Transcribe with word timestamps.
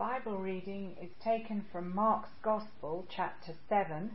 Bible 0.00 0.38
reading 0.38 0.96
is 1.02 1.10
taken 1.22 1.62
from 1.70 1.94
Mark's 1.94 2.30
Gospel, 2.42 3.06
chapter 3.14 3.52
7, 3.68 4.10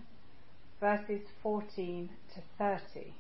verses 0.80 1.22
14 1.44 2.10
to 2.34 2.42
30. 2.58 3.14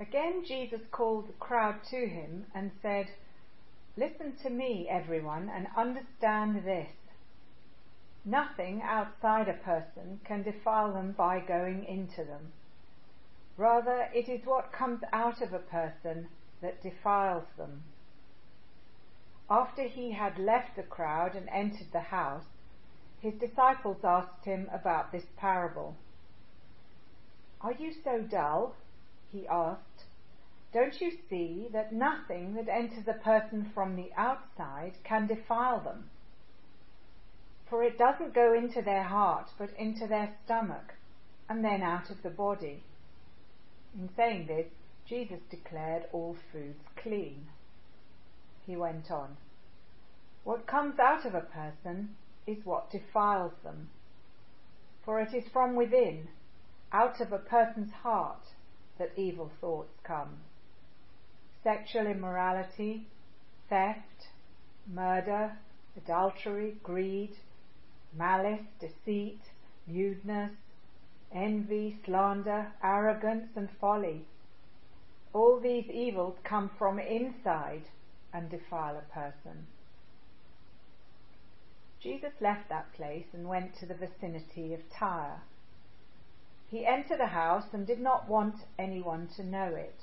Again, 0.00 0.42
Jesus 0.48 0.80
called 0.90 1.28
the 1.28 1.34
crowd 1.34 1.84
to 1.90 2.08
him 2.08 2.46
and 2.54 2.70
said, 2.80 3.08
Listen 3.98 4.32
to 4.42 4.48
me, 4.48 4.88
everyone, 4.90 5.50
and 5.54 5.66
understand 5.76 6.64
this. 6.64 6.88
Nothing 8.24 8.80
outside 8.82 9.50
a 9.50 9.62
person 9.62 10.18
can 10.24 10.44
defile 10.44 10.94
them 10.94 11.12
by 11.12 11.40
going 11.40 11.84
into 11.84 12.24
them. 12.24 12.52
Rather, 13.58 14.08
it 14.14 14.30
is 14.30 14.46
what 14.46 14.72
comes 14.72 15.02
out 15.12 15.42
of 15.42 15.52
a 15.52 15.58
person 15.58 16.28
that 16.62 16.82
defiles 16.82 17.44
them. 17.58 17.82
After 19.50 19.82
he 19.82 20.12
had 20.12 20.38
left 20.38 20.76
the 20.76 20.84
crowd 20.84 21.34
and 21.34 21.48
entered 21.48 21.90
the 21.90 22.00
house, 22.00 22.46
his 23.20 23.34
disciples 23.34 24.04
asked 24.04 24.44
him 24.44 24.70
about 24.72 25.10
this 25.10 25.26
parable. 25.36 25.96
Are 27.60 27.72
you 27.72 27.92
so 27.92 28.20
dull? 28.20 28.76
he 29.32 29.48
asked. 29.48 30.04
Don't 30.72 31.00
you 31.00 31.10
see 31.28 31.68
that 31.72 31.92
nothing 31.92 32.54
that 32.54 32.68
enters 32.68 33.08
a 33.08 33.14
person 33.14 33.64
from 33.74 33.96
the 33.96 34.12
outside 34.16 34.94
can 35.02 35.26
defile 35.26 35.80
them? 35.80 36.10
For 37.68 37.82
it 37.82 37.98
doesn't 37.98 38.32
go 38.32 38.52
into 38.54 38.82
their 38.82 39.02
heart, 39.02 39.50
but 39.58 39.70
into 39.76 40.06
their 40.06 40.32
stomach, 40.44 40.94
and 41.48 41.64
then 41.64 41.82
out 41.82 42.08
of 42.08 42.22
the 42.22 42.30
body. 42.30 42.84
In 43.98 44.08
saying 44.16 44.46
this, 44.46 44.68
Jesus 45.04 45.40
declared 45.50 46.06
all 46.12 46.36
foods 46.52 46.84
clean. 46.96 47.48
He 48.66 48.76
went 48.76 49.10
on. 49.10 49.36
What 50.44 50.66
comes 50.66 50.98
out 50.98 51.24
of 51.26 51.34
a 51.34 51.40
person 51.40 52.16
is 52.46 52.64
what 52.64 52.90
defiles 52.90 53.52
them. 53.62 53.90
For 55.04 55.20
it 55.20 55.34
is 55.34 55.44
from 55.52 55.76
within, 55.76 56.28
out 56.92 57.20
of 57.20 57.32
a 57.32 57.38
person's 57.38 57.92
heart, 57.92 58.42
that 58.98 59.12
evil 59.16 59.50
thoughts 59.60 59.98
come. 60.02 60.38
Sexual 61.62 62.06
immorality, 62.06 63.06
theft, 63.68 64.28
murder, 64.86 65.58
adultery, 65.96 66.76
greed, 66.82 67.36
malice, 68.16 68.66
deceit, 68.80 69.40
lewdness, 69.86 70.52
envy, 71.32 71.98
slander, 72.04 72.72
arrogance, 72.82 73.50
and 73.56 73.68
folly. 73.80 74.26
All 75.32 75.60
these 75.60 75.88
evils 75.90 76.36
come 76.42 76.70
from 76.78 76.98
inside 76.98 77.84
and 78.32 78.50
defile 78.50 78.96
a 78.96 79.12
person. 79.12 79.66
Jesus 82.02 82.32
left 82.40 82.68
that 82.70 82.92
place 82.94 83.26
and 83.34 83.46
went 83.46 83.74
to 83.78 83.86
the 83.86 83.94
vicinity 83.94 84.72
of 84.72 84.80
Tyre. 84.90 85.42
He 86.70 86.86
entered 86.86 87.20
a 87.20 87.26
house 87.26 87.66
and 87.72 87.86
did 87.86 88.00
not 88.00 88.28
want 88.28 88.54
anyone 88.78 89.28
to 89.36 89.44
know 89.44 89.74
it. 89.74 90.00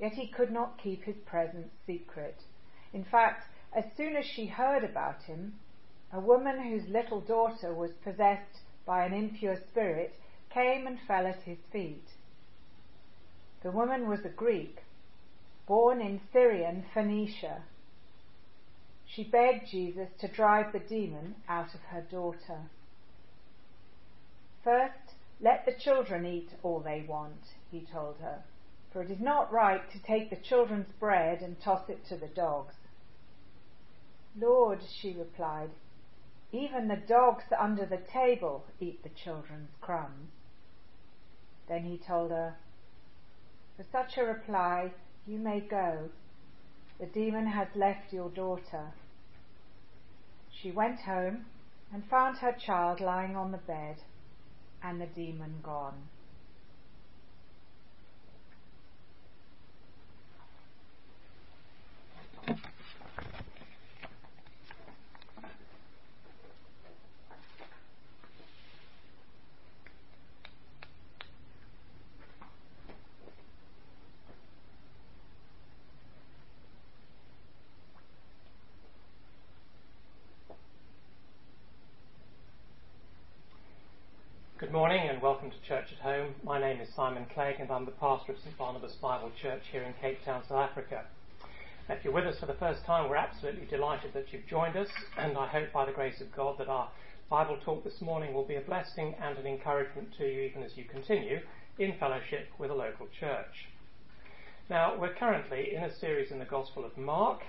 Yet 0.00 0.12
he 0.12 0.26
could 0.26 0.50
not 0.50 0.78
keep 0.82 1.04
his 1.04 1.16
presence 1.26 1.70
secret. 1.86 2.42
In 2.92 3.04
fact, 3.04 3.44
as 3.76 3.84
soon 3.96 4.16
as 4.16 4.24
she 4.24 4.46
heard 4.46 4.82
about 4.82 5.22
him, 5.24 5.54
a 6.12 6.20
woman 6.20 6.62
whose 6.62 6.88
little 6.88 7.20
daughter 7.20 7.74
was 7.74 7.90
possessed 8.02 8.62
by 8.86 9.04
an 9.04 9.12
impure 9.12 9.56
spirit 9.70 10.14
came 10.50 10.86
and 10.86 10.98
fell 11.06 11.26
at 11.26 11.42
his 11.42 11.58
feet. 11.70 12.08
The 13.62 13.70
woman 13.70 14.08
was 14.08 14.24
a 14.24 14.30
Greek, 14.30 14.78
born 15.66 16.00
in 16.00 16.20
Syrian 16.32 16.86
Phoenicia. 16.94 17.62
She 19.08 19.24
begged 19.24 19.68
Jesus 19.68 20.08
to 20.20 20.28
drive 20.28 20.72
the 20.72 20.78
demon 20.78 21.36
out 21.48 21.74
of 21.74 21.80
her 21.80 22.02
daughter. 22.02 22.70
First, 24.62 25.14
let 25.40 25.64
the 25.64 25.72
children 25.72 26.26
eat 26.26 26.50
all 26.62 26.80
they 26.80 27.04
want, 27.08 27.54
he 27.70 27.80
told 27.80 28.18
her, 28.20 28.44
for 28.92 29.02
it 29.02 29.10
is 29.10 29.20
not 29.20 29.52
right 29.52 29.90
to 29.90 30.02
take 30.02 30.30
the 30.30 30.36
children's 30.36 30.92
bread 31.00 31.40
and 31.40 31.60
toss 31.60 31.88
it 31.88 32.04
to 32.06 32.16
the 32.16 32.28
dogs. 32.28 32.74
Lord, 34.36 34.80
she 35.00 35.14
replied, 35.14 35.70
even 36.52 36.88
the 36.88 36.96
dogs 36.96 37.44
under 37.58 37.84
the 37.84 37.98
table 38.12 38.64
eat 38.80 39.02
the 39.02 39.10
children's 39.10 39.70
crumbs. 39.80 40.30
Then 41.68 41.84
he 41.84 41.98
told 41.98 42.30
her, 42.30 42.56
For 43.76 43.84
such 43.90 44.16
a 44.16 44.24
reply, 44.24 44.92
you 45.26 45.38
may 45.38 45.60
go. 45.60 46.10
The 46.98 47.06
demon 47.06 47.46
has 47.46 47.68
left 47.76 48.12
your 48.12 48.28
daughter. 48.28 48.92
She 50.50 50.72
went 50.72 51.00
home 51.00 51.46
and 51.92 52.04
found 52.04 52.38
her 52.38 52.52
child 52.52 53.00
lying 53.00 53.36
on 53.36 53.52
the 53.52 53.58
bed 53.58 54.02
and 54.82 55.00
the 55.00 55.06
demon 55.06 55.60
gone. 55.62 56.08
Good 84.58 84.72
morning 84.72 85.08
and 85.08 85.22
welcome 85.22 85.52
to 85.52 85.68
Church 85.68 85.86
at 85.92 86.02
Home. 86.02 86.34
My 86.42 86.58
name 86.58 86.80
is 86.80 86.88
Simon 86.96 87.26
Clegg 87.32 87.60
and 87.60 87.70
I'm 87.70 87.84
the 87.84 87.92
pastor 87.92 88.32
of 88.32 88.38
St 88.40 88.58
Barnabas 88.58 88.96
Bible 89.00 89.30
Church 89.40 89.62
here 89.70 89.84
in 89.84 89.92
Cape 90.00 90.18
Town, 90.24 90.42
South 90.48 90.70
Africa. 90.70 91.04
If 91.88 92.02
you're 92.02 92.12
with 92.12 92.26
us 92.26 92.40
for 92.40 92.46
the 92.46 92.58
first 92.58 92.84
time, 92.84 93.08
we're 93.08 93.14
absolutely 93.14 93.66
delighted 93.66 94.14
that 94.14 94.32
you've 94.32 94.48
joined 94.48 94.76
us 94.76 94.88
and 95.16 95.38
I 95.38 95.46
hope 95.46 95.72
by 95.72 95.86
the 95.86 95.92
grace 95.92 96.20
of 96.20 96.34
God 96.34 96.56
that 96.58 96.66
our 96.66 96.90
Bible 97.30 97.56
talk 97.64 97.84
this 97.84 98.00
morning 98.00 98.34
will 98.34 98.44
be 98.44 98.56
a 98.56 98.60
blessing 98.60 99.14
and 99.22 99.38
an 99.38 99.46
encouragement 99.46 100.08
to 100.18 100.24
you 100.24 100.40
even 100.40 100.64
as 100.64 100.76
you 100.76 100.82
continue 100.86 101.38
in 101.78 101.94
fellowship 102.00 102.48
with 102.58 102.72
a 102.72 102.74
local 102.74 103.06
church. 103.20 103.68
Now, 104.68 104.98
we're 104.98 105.14
currently 105.14 105.72
in 105.72 105.84
a 105.84 105.96
series 106.00 106.32
in 106.32 106.40
the 106.40 106.44
Gospel 106.44 106.84
of 106.84 106.98
Mark 106.98 107.42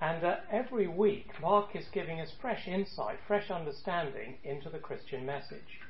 and 0.00 0.24
uh, 0.24 0.36
every 0.50 0.88
week 0.88 1.28
Mark 1.42 1.76
is 1.76 1.84
giving 1.92 2.18
us 2.18 2.32
fresh 2.40 2.66
insight, 2.66 3.18
fresh 3.28 3.50
understanding 3.50 4.38
into 4.42 4.70
the 4.70 4.78
Christian 4.78 5.26
message. 5.26 5.80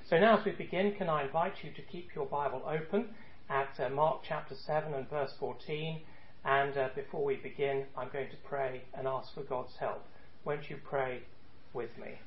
So 0.10 0.20
now 0.20 0.40
as 0.40 0.46
we 0.46 0.52
begin, 0.52 0.94
can 0.96 1.08
I 1.08 1.24
invite 1.24 1.64
you 1.64 1.72
to 1.72 1.82
keep 1.82 2.14
your 2.14 2.26
Bible 2.26 2.64
open 2.68 3.16
at 3.50 3.80
uh, 3.80 3.88
Mark 3.90 4.24
chapter 4.28 4.56
7 4.56 4.94
and 4.94 5.10
verse 5.10 5.32
14 5.40 6.02
and 6.44 6.76
uh, 6.78 6.90
before 6.96 7.24
we 7.24 7.36
begin, 7.36 7.86
I'm 7.96 8.10
going 8.12 8.30
to 8.30 8.38
pray 8.48 8.82
and 8.96 9.08
ask 9.08 9.34
for 9.34 9.44
God's 9.44 9.76
help. 9.80 10.04
Won't 10.44 10.70
you 10.70 10.78
pray 10.84 11.22
with 11.74 11.92
me? 11.98 12.20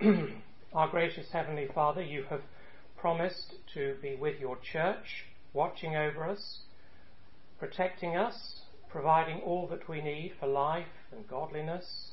Our 0.72 0.88
gracious 0.88 1.30
Heavenly 1.30 1.68
Father, 1.74 2.02
you 2.02 2.24
have 2.30 2.40
promised 2.96 3.54
to 3.74 3.96
be 4.00 4.16
with 4.16 4.40
your 4.40 4.56
church, 4.56 5.26
watching 5.52 5.94
over 5.94 6.24
us, 6.24 6.60
protecting 7.58 8.16
us, 8.16 8.60
providing 8.88 9.40
all 9.40 9.66
that 9.68 9.88
we 9.88 10.00
need 10.00 10.32
for 10.40 10.46
life 10.46 10.86
and 11.12 11.28
godliness. 11.28 12.12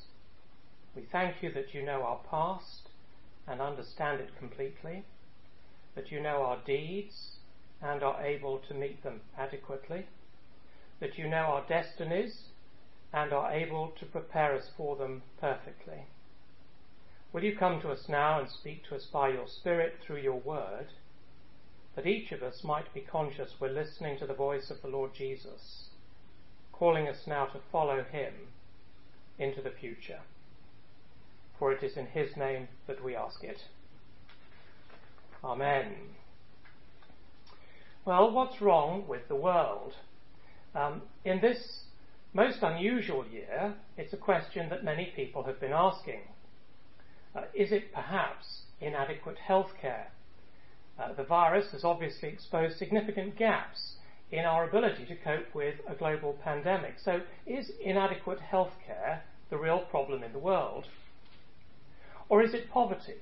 We 0.94 1.02
thank 1.10 1.42
you 1.42 1.50
that 1.52 1.72
you 1.72 1.82
know 1.82 2.02
our 2.02 2.20
past 2.30 2.90
and 3.48 3.60
understand 3.60 4.20
it 4.20 4.30
completely 4.38 5.04
that 5.96 6.12
you 6.12 6.20
know 6.20 6.42
our 6.42 6.58
deeds 6.64 7.38
and 7.82 8.02
are 8.02 8.22
able 8.24 8.58
to 8.58 8.74
meet 8.74 9.02
them 9.02 9.20
adequately, 9.36 10.06
that 11.00 11.18
you 11.18 11.28
know 11.28 11.36
our 11.38 11.66
destinies 11.66 12.50
and 13.12 13.32
are 13.32 13.52
able 13.52 13.88
to 13.98 14.06
prepare 14.06 14.54
us 14.54 14.70
for 14.76 14.96
them 14.96 15.22
perfectly. 15.40 16.06
Will 17.32 17.44
you 17.44 17.56
come 17.56 17.80
to 17.80 17.90
us 17.90 18.08
now 18.08 18.38
and 18.38 18.48
speak 18.48 18.84
to 18.84 18.94
us 18.94 19.06
by 19.12 19.28
your 19.30 19.48
Spirit 19.48 19.98
through 20.00 20.20
your 20.20 20.38
word, 20.40 20.86
that 21.94 22.06
each 22.06 22.30
of 22.32 22.42
us 22.42 22.62
might 22.62 22.92
be 22.94 23.00
conscious 23.00 23.50
we're 23.60 23.68
listening 23.68 24.18
to 24.18 24.26
the 24.26 24.34
voice 24.34 24.70
of 24.70 24.80
the 24.82 24.88
Lord 24.88 25.14
Jesus, 25.14 25.88
calling 26.72 27.08
us 27.08 27.26
now 27.26 27.46
to 27.46 27.58
follow 27.72 28.04
him 28.04 28.32
into 29.38 29.60
the 29.62 29.70
future. 29.70 30.20
for 31.58 31.72
it 31.72 31.82
is 31.82 31.96
in 31.96 32.06
his 32.06 32.36
name 32.36 32.68
that 32.86 33.02
we 33.02 33.16
ask 33.16 33.42
it. 33.42 33.64
Amen. 35.44 35.94
Well, 38.04 38.30
what's 38.30 38.60
wrong 38.60 39.06
with 39.06 39.28
the 39.28 39.34
world? 39.34 39.94
Um, 40.74 41.02
in 41.24 41.40
this 41.40 41.84
most 42.32 42.62
unusual 42.62 43.26
year, 43.26 43.74
it's 43.96 44.12
a 44.12 44.16
question 44.16 44.68
that 44.70 44.84
many 44.84 45.12
people 45.14 45.42
have 45.44 45.60
been 45.60 45.72
asking. 45.72 46.20
Uh, 47.34 47.42
is 47.54 47.72
it 47.72 47.92
perhaps 47.92 48.62
inadequate 48.80 49.38
healthcare? 49.48 50.06
Uh, 50.98 51.12
the 51.12 51.24
virus 51.24 51.72
has 51.72 51.84
obviously 51.84 52.28
exposed 52.28 52.78
significant 52.78 53.36
gaps 53.36 53.96
in 54.30 54.44
our 54.44 54.68
ability 54.68 55.04
to 55.06 55.16
cope 55.16 55.54
with 55.54 55.76
a 55.86 55.94
global 55.94 56.38
pandemic. 56.42 56.94
So, 56.98 57.20
is 57.46 57.70
inadequate 57.80 58.40
healthcare 58.50 59.20
the 59.50 59.58
real 59.58 59.80
problem 59.80 60.22
in 60.22 60.32
the 60.32 60.38
world? 60.38 60.86
Or 62.28 62.42
is 62.42 62.54
it 62.54 62.70
poverty? 62.70 63.20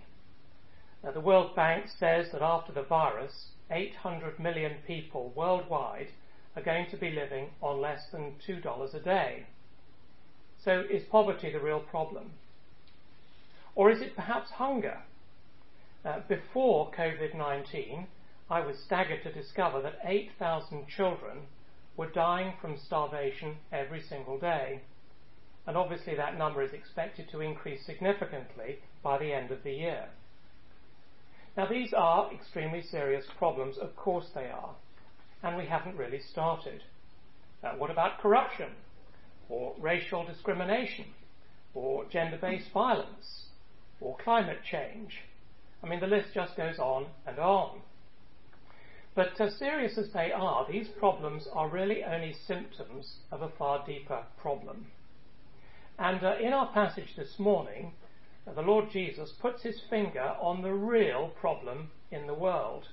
Now, 1.04 1.10
the 1.10 1.20
World 1.20 1.54
Bank 1.54 1.88
says 1.88 2.32
that 2.32 2.40
after 2.40 2.72
the 2.72 2.82
virus, 2.82 3.50
800 3.70 4.38
million 4.38 4.76
people 4.86 5.34
worldwide 5.36 6.08
are 6.56 6.62
going 6.62 6.86
to 6.90 6.96
be 6.96 7.10
living 7.10 7.50
on 7.60 7.78
less 7.78 8.06
than 8.10 8.36
$2 8.48 8.94
a 8.94 9.00
day. 9.00 9.44
So, 10.58 10.80
is 10.90 11.04
poverty 11.04 11.52
the 11.52 11.60
real 11.60 11.80
problem? 11.80 12.30
Or 13.74 13.90
is 13.90 14.00
it 14.00 14.16
perhaps 14.16 14.52
hunger? 14.52 15.02
Uh, 16.06 16.20
before 16.26 16.90
COVID 16.92 17.34
19, 17.34 18.06
I 18.48 18.60
was 18.60 18.78
staggered 18.78 19.24
to 19.24 19.32
discover 19.32 19.82
that 19.82 19.98
8,000 20.04 20.88
children 20.88 21.48
were 21.98 22.08
dying 22.08 22.54
from 22.62 22.78
starvation 22.78 23.58
every 23.70 24.00
single 24.00 24.38
day. 24.38 24.80
And 25.66 25.76
obviously, 25.76 26.14
that 26.14 26.38
number 26.38 26.62
is 26.62 26.72
expected 26.72 27.28
to 27.28 27.42
increase 27.42 27.84
significantly 27.84 28.78
by 29.02 29.18
the 29.18 29.34
end 29.34 29.50
of 29.50 29.64
the 29.64 29.72
year. 29.72 30.08
Now, 31.56 31.66
these 31.66 31.92
are 31.92 32.32
extremely 32.32 32.82
serious 32.82 33.24
problems, 33.38 33.78
of 33.78 33.94
course 33.94 34.26
they 34.34 34.46
are, 34.46 34.74
and 35.42 35.56
we 35.56 35.66
haven't 35.66 35.96
really 35.96 36.20
started. 36.20 36.82
Uh, 37.62 37.74
what 37.76 37.90
about 37.90 38.20
corruption, 38.20 38.70
or 39.48 39.74
racial 39.78 40.24
discrimination, 40.24 41.06
or 41.72 42.06
gender 42.06 42.38
based 42.40 42.70
violence, 42.72 43.46
or 44.00 44.16
climate 44.16 44.60
change? 44.68 45.20
I 45.82 45.86
mean, 45.86 46.00
the 46.00 46.08
list 46.08 46.28
just 46.34 46.56
goes 46.56 46.78
on 46.78 47.06
and 47.26 47.38
on. 47.38 47.82
But 49.14 49.40
as 49.40 49.56
serious 49.56 49.96
as 49.96 50.10
they 50.12 50.32
are, 50.32 50.66
these 50.68 50.88
problems 50.88 51.46
are 51.52 51.68
really 51.68 52.02
only 52.02 52.34
symptoms 52.48 53.18
of 53.30 53.42
a 53.42 53.50
far 53.50 53.86
deeper 53.86 54.24
problem. 54.38 54.86
And 55.98 56.24
uh, 56.24 56.34
in 56.40 56.52
our 56.52 56.72
passage 56.72 57.14
this 57.16 57.38
morning, 57.38 57.92
the 58.52 58.62
Lord 58.62 58.91
Jesus 58.91 59.32
puts 59.41 59.62
his 59.62 59.81
finger 59.88 60.35
on 60.41 60.62
the 60.62 60.73
real 60.73 61.32
problem 61.41 61.91
in 62.11 62.26
the 62.26 62.35
world. 62.35 62.88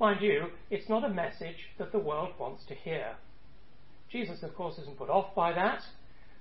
Mind 0.00 0.22
you, 0.22 0.46
it's 0.70 0.88
not 0.88 1.04
a 1.04 1.08
message 1.08 1.70
that 1.78 1.92
the 1.92 1.98
world 1.98 2.30
wants 2.38 2.64
to 2.66 2.74
hear. 2.74 3.16
Jesus, 4.10 4.42
of 4.42 4.54
course, 4.54 4.78
isn't 4.78 4.96
put 4.96 5.10
off 5.10 5.34
by 5.34 5.52
that. 5.52 5.82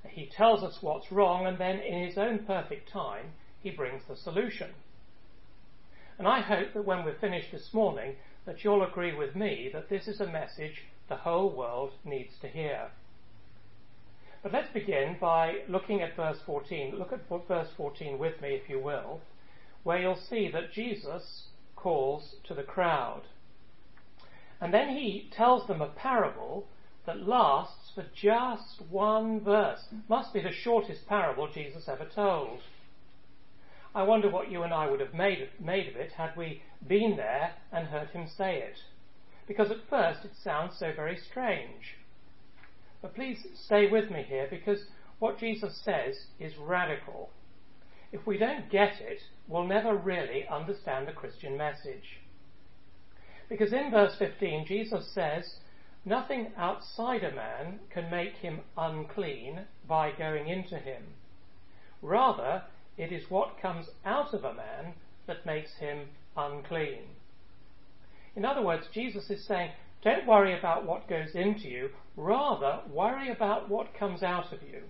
He 0.07 0.27
tells 0.27 0.63
us 0.63 0.77
what's 0.81 1.11
wrong, 1.11 1.45
and 1.45 1.57
then 1.57 1.79
in 1.79 2.07
his 2.07 2.17
own 2.17 2.45
perfect 2.45 2.89
time, 2.89 3.33
he 3.61 3.71
brings 3.71 4.03
the 4.07 4.15
solution. 4.15 4.69
And 6.17 6.27
I 6.27 6.41
hope 6.41 6.73
that 6.73 6.85
when 6.85 7.03
we're 7.03 7.19
finished 7.19 7.51
this 7.51 7.73
morning, 7.73 8.15
that 8.45 8.63
you'll 8.63 8.83
agree 8.83 9.13
with 9.13 9.35
me 9.35 9.69
that 9.73 9.89
this 9.89 10.07
is 10.07 10.21
a 10.21 10.31
message 10.31 10.85
the 11.09 11.15
whole 11.15 11.49
world 11.49 11.91
needs 12.05 12.33
to 12.41 12.47
hear. 12.47 12.89
But 14.43 14.53
let's 14.53 14.71
begin 14.73 15.17
by 15.19 15.61
looking 15.67 16.01
at 16.01 16.15
verse 16.15 16.39
14. 16.45 16.95
Look 16.97 17.11
at 17.11 17.27
verse 17.47 17.69
14 17.75 18.17
with 18.17 18.41
me, 18.41 18.49
if 18.49 18.69
you 18.69 18.79
will, 18.79 19.21
where 19.83 19.99
you'll 19.99 20.15
see 20.15 20.49
that 20.51 20.71
Jesus 20.71 21.47
calls 21.75 22.35
to 22.45 22.53
the 22.53 22.63
crowd. 22.63 23.23
And 24.59 24.73
then 24.73 24.89
he 24.89 25.29
tells 25.35 25.67
them 25.67 25.81
a 25.81 25.87
parable 25.87 26.67
that 27.05 27.27
lasts 27.27 27.91
for 27.95 28.05
just 28.13 28.81
one 28.89 29.39
verse. 29.39 29.87
Must 30.09 30.33
be 30.33 30.41
the 30.41 30.51
shortest 30.51 31.07
parable 31.07 31.47
Jesus 31.51 31.87
ever 31.87 32.05
told. 32.05 32.59
I 33.95 34.03
wonder 34.03 34.29
what 34.29 34.51
you 34.51 34.63
and 34.63 34.73
I 34.73 34.89
would 34.89 34.99
have 34.99 35.13
made, 35.13 35.49
made 35.59 35.87
of 35.87 35.95
it 35.95 36.11
had 36.11 36.35
we 36.35 36.61
been 36.85 37.15
there 37.17 37.55
and 37.71 37.87
heard 37.87 38.09
him 38.09 38.27
say 38.27 38.59
it. 38.59 38.77
Because 39.47 39.71
at 39.71 39.89
first 39.89 40.25
it 40.25 40.35
sounds 40.43 40.77
so 40.77 40.91
very 40.93 41.17
strange. 41.17 41.96
But 43.01 43.15
please 43.15 43.45
stay 43.65 43.89
with 43.89 44.09
me 44.09 44.23
here 44.27 44.47
because 44.49 44.85
what 45.19 45.39
Jesus 45.39 45.79
says 45.83 46.15
is 46.39 46.57
radical. 46.57 47.29
If 48.11 48.25
we 48.25 48.37
don't 48.37 48.69
get 48.69 49.01
it, 49.01 49.19
we'll 49.47 49.67
never 49.67 49.95
really 49.95 50.47
understand 50.47 51.07
the 51.07 51.13
Christian 51.13 51.57
message. 51.57 52.19
Because 53.49 53.73
in 53.73 53.91
verse 53.91 54.15
15, 54.17 54.65
Jesus 54.65 55.11
says, 55.13 55.59
Nothing 56.05 56.53
outside 56.57 57.23
a 57.23 57.35
man 57.35 57.79
can 57.89 58.09
make 58.09 58.35
him 58.35 58.61
unclean 58.77 59.61
by 59.87 60.11
going 60.11 60.47
into 60.47 60.77
him. 60.77 61.03
Rather, 62.01 62.63
it 62.97 63.11
is 63.11 63.29
what 63.29 63.59
comes 63.61 63.87
out 64.05 64.33
of 64.33 64.43
a 64.43 64.53
man 64.53 64.93
that 65.25 65.45
makes 65.45 65.75
him 65.79 66.07
unclean. 66.35 67.03
In 68.35 68.45
other 68.45 68.61
words, 68.61 68.87
Jesus 68.93 69.29
is 69.29 69.45
saying, 69.45 69.71
don't 70.03 70.27
worry 70.27 70.57
about 70.57 70.85
what 70.85 71.09
goes 71.09 71.33
into 71.33 71.67
you, 71.67 71.89
rather, 72.15 72.81
worry 72.89 73.31
about 73.31 73.69
what 73.69 73.97
comes 73.97 74.23
out 74.23 74.53
of 74.53 74.61
you. 74.61 74.83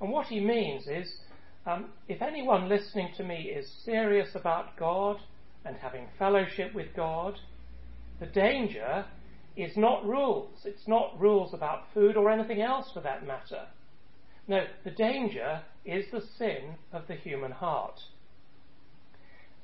And 0.00 0.10
what 0.10 0.26
he 0.26 0.40
means 0.40 0.88
is 0.88 1.20
um, 1.66 1.90
if 2.08 2.22
anyone 2.22 2.68
listening 2.68 3.12
to 3.16 3.24
me 3.24 3.52
is 3.54 3.70
serious 3.84 4.34
about 4.34 4.76
God 4.76 5.18
and 5.64 5.76
having 5.76 6.08
fellowship 6.18 6.74
with 6.74 6.94
God, 6.96 7.38
the 8.18 8.26
danger 8.26 9.04
is 9.56 9.76
not 9.76 10.04
rules. 10.04 10.60
It's 10.64 10.88
not 10.88 11.18
rules 11.20 11.54
about 11.54 11.84
food 11.94 12.16
or 12.16 12.30
anything 12.30 12.60
else 12.60 12.90
for 12.92 13.00
that 13.00 13.26
matter. 13.26 13.66
No, 14.48 14.64
the 14.84 14.90
danger 14.90 15.62
is 15.84 16.06
the 16.10 16.22
sin 16.36 16.74
of 16.92 17.06
the 17.06 17.14
human 17.14 17.52
heart. 17.52 18.00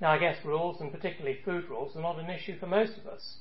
Now, 0.01 0.13
I 0.13 0.19
guess 0.19 0.37
rules, 0.45 0.81
and 0.81 0.93
particularly 0.93 1.39
food 1.45 1.69
rules, 1.69 1.97
are 1.97 2.03
not 2.03 2.21
an 2.21 2.31
issue 2.31 2.59
for 2.59 2.67
most 2.67 2.93
of 2.99 3.07
us. 3.09 3.39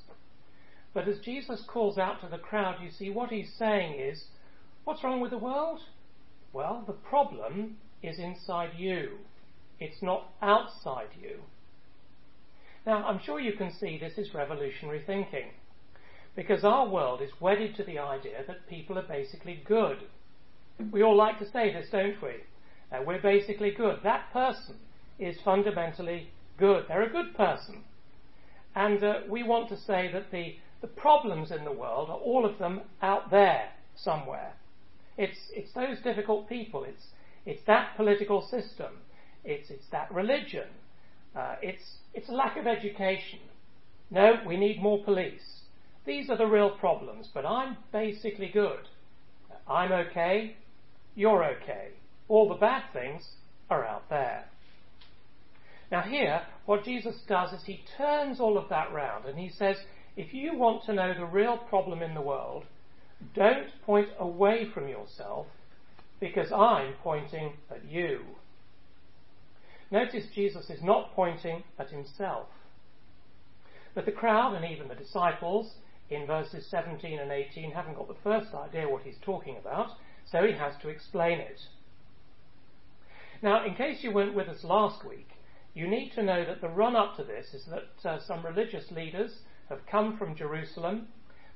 But 0.98 1.08
as 1.08 1.20
Jesus 1.20 1.62
calls 1.68 2.00
out 2.00 2.22
to 2.22 2.28
the 2.28 2.40
crowd, 2.40 2.82
you 2.82 2.90
see, 2.90 3.12
what 3.12 3.30
he's 3.30 3.54
saying 3.54 4.00
is, 4.00 4.24
what's 4.84 5.04
wrong 5.04 5.20
with 5.20 5.30
the 5.30 5.38
world? 5.38 5.80
Well, 6.54 6.84
the 6.88 6.94
problem 6.94 7.78
is 8.02 8.18
inside 8.18 8.72
you. 8.76 9.20
It's 9.80 10.02
not 10.02 10.32
outside 10.42 11.10
you. 11.22 11.42
Now, 12.88 13.06
I'm 13.06 13.20
sure 13.24 13.40
you 13.40 13.54
can 13.54 13.72
see 13.72 14.00
this 14.00 14.18
is 14.18 14.34
revolutionary 14.34 15.04
thinking. 15.06 15.52
Because 16.36 16.64
our 16.64 16.90
world 16.90 17.22
is 17.22 17.30
wedded 17.40 17.76
to 17.76 17.84
the 17.84 18.00
idea 18.00 18.44
that 18.48 18.68
people 18.68 18.98
are 18.98 19.08
basically 19.08 19.62
good. 19.68 20.00
We 20.92 21.04
all 21.04 21.16
like 21.16 21.38
to 21.38 21.52
say 21.52 21.72
this, 21.72 21.90
don't 21.92 22.20
we? 22.24 22.38
Uh, 22.92 23.04
we're 23.06 23.22
basically 23.22 23.70
good. 23.70 24.00
That 24.02 24.34
person 24.34 24.78
is 25.20 25.38
fundamentally 25.46 26.32
good. 26.58 26.86
They're 26.88 27.04
a 27.04 27.10
good 27.12 27.36
person. 27.36 27.84
And 28.76 29.04
uh, 29.04 29.20
we 29.30 29.44
want 29.44 29.70
to 29.70 29.78
say 29.78 30.12
that 30.12 30.32
the, 30.32 30.56
the 30.82 30.88
problems 30.88 31.52
in 31.52 31.64
the 31.64 31.72
world 31.72 32.10
are 32.10 32.18
all 32.18 32.46
of 32.46 32.60
them 32.60 32.82
out 33.02 33.32
there 33.32 33.70
somewhere. 33.96 34.54
It's, 35.18 35.38
it's 35.54 35.74
those 35.74 36.00
difficult 36.04 36.48
people. 36.48 36.84
It's, 36.84 37.04
it's 37.46 37.64
that 37.66 37.96
political 37.96 38.42
system. 38.42 38.94
It's, 39.44 39.70
it's 39.70 39.88
that 39.92 40.12
religion. 40.14 40.68
Uh, 41.36 41.56
it's, 41.62 41.84
it's 42.14 42.30
a 42.30 42.34
lack 42.34 42.58
of 42.58 42.68
education. 42.68 43.40
No, 44.12 44.36
we 44.46 44.58
need 44.58 44.82
more 44.82 45.04
police. 45.04 45.62
These 46.06 46.30
are 46.30 46.38
the 46.38 46.46
real 46.46 46.70
problems, 46.70 47.28
but 47.34 47.46
I'm 47.46 47.78
basically 47.92 48.50
good. 48.54 48.88
I'm 49.68 49.92
okay. 49.92 50.56
You're 51.16 51.44
okay. 51.44 51.90
All 52.30 52.48
the 52.48 52.56
bad 52.56 52.84
things 52.94 53.28
are 53.70 53.86
out 53.86 54.10
there. 54.10 54.46
Now, 55.92 56.02
here, 56.02 56.42
what 56.66 56.84
Jesus 56.84 57.16
does 57.28 57.54
is 57.54 57.64
he 57.66 57.84
turns 57.98 58.40
all 58.40 58.58
of 58.58 58.70
that 58.70 58.92
round 58.92 59.26
and 59.26 59.38
he 59.38 59.50
says, 59.50 59.78
if 60.18 60.34
you 60.34 60.58
want 60.58 60.84
to 60.86 60.94
know 60.94 61.14
the 61.14 61.26
real 61.26 61.58
problem 61.58 62.02
in 62.02 62.16
the 62.16 62.22
world, 62.22 62.64
don't 63.36 63.70
point 63.86 64.10
away 64.20 64.68
from 64.74 64.90
yourself 64.90 65.46
because 66.20 66.52
I'm 66.52 66.96
pointing 67.04 67.54
at 67.70 67.86
you. 67.86 68.22
Notice 69.92 70.26
Jesus 70.34 70.72
is 70.72 70.82
not 70.82 71.14
pointing 71.14 71.64
at 71.78 71.92
himself. 71.92 72.48
But 73.94 74.06
the 74.06 74.12
crowd 74.12 74.56
and 74.56 74.66
even 74.66 74.88
the 74.88 74.96
disciples 74.96 75.76
in 76.10 76.26
verses 76.26 76.66
17 76.70 77.20
and 77.20 77.32
18 77.32 77.72
haven't 77.72 77.96
got 77.96 78.08
the 78.08 78.16
first 78.24 78.54
idea 78.56 78.90
what 78.90 79.04
he's 79.04 79.18
talking 79.22 79.56
about, 79.58 79.92
so 80.26 80.44
he 80.44 80.54
has 80.54 80.74
to 80.82 80.90
explain 80.90 81.40
it. 81.40 81.60
Now, 83.44 83.66
in 83.66 83.76
case 83.76 84.00
you 84.02 84.12
weren't 84.12 84.36
with 84.36 84.50
us 84.50 84.64
last 84.64 85.06
week, 85.08 85.30
you 85.76 85.88
need 85.88 86.12
to 86.16 86.24
know 86.24 86.44
that 86.44 86.60
the 86.60 86.70
run 86.70 86.96
up 86.96 87.16
to 87.18 87.24
this 87.24 87.54
is 87.54 87.66
that 87.66 88.10
uh, 88.10 88.20
some 88.26 88.44
religious 88.44 88.90
leaders 88.92 89.32
have 89.70 89.86
come 89.90 90.18
from 90.18 90.36
Jerusalem, 90.36 91.08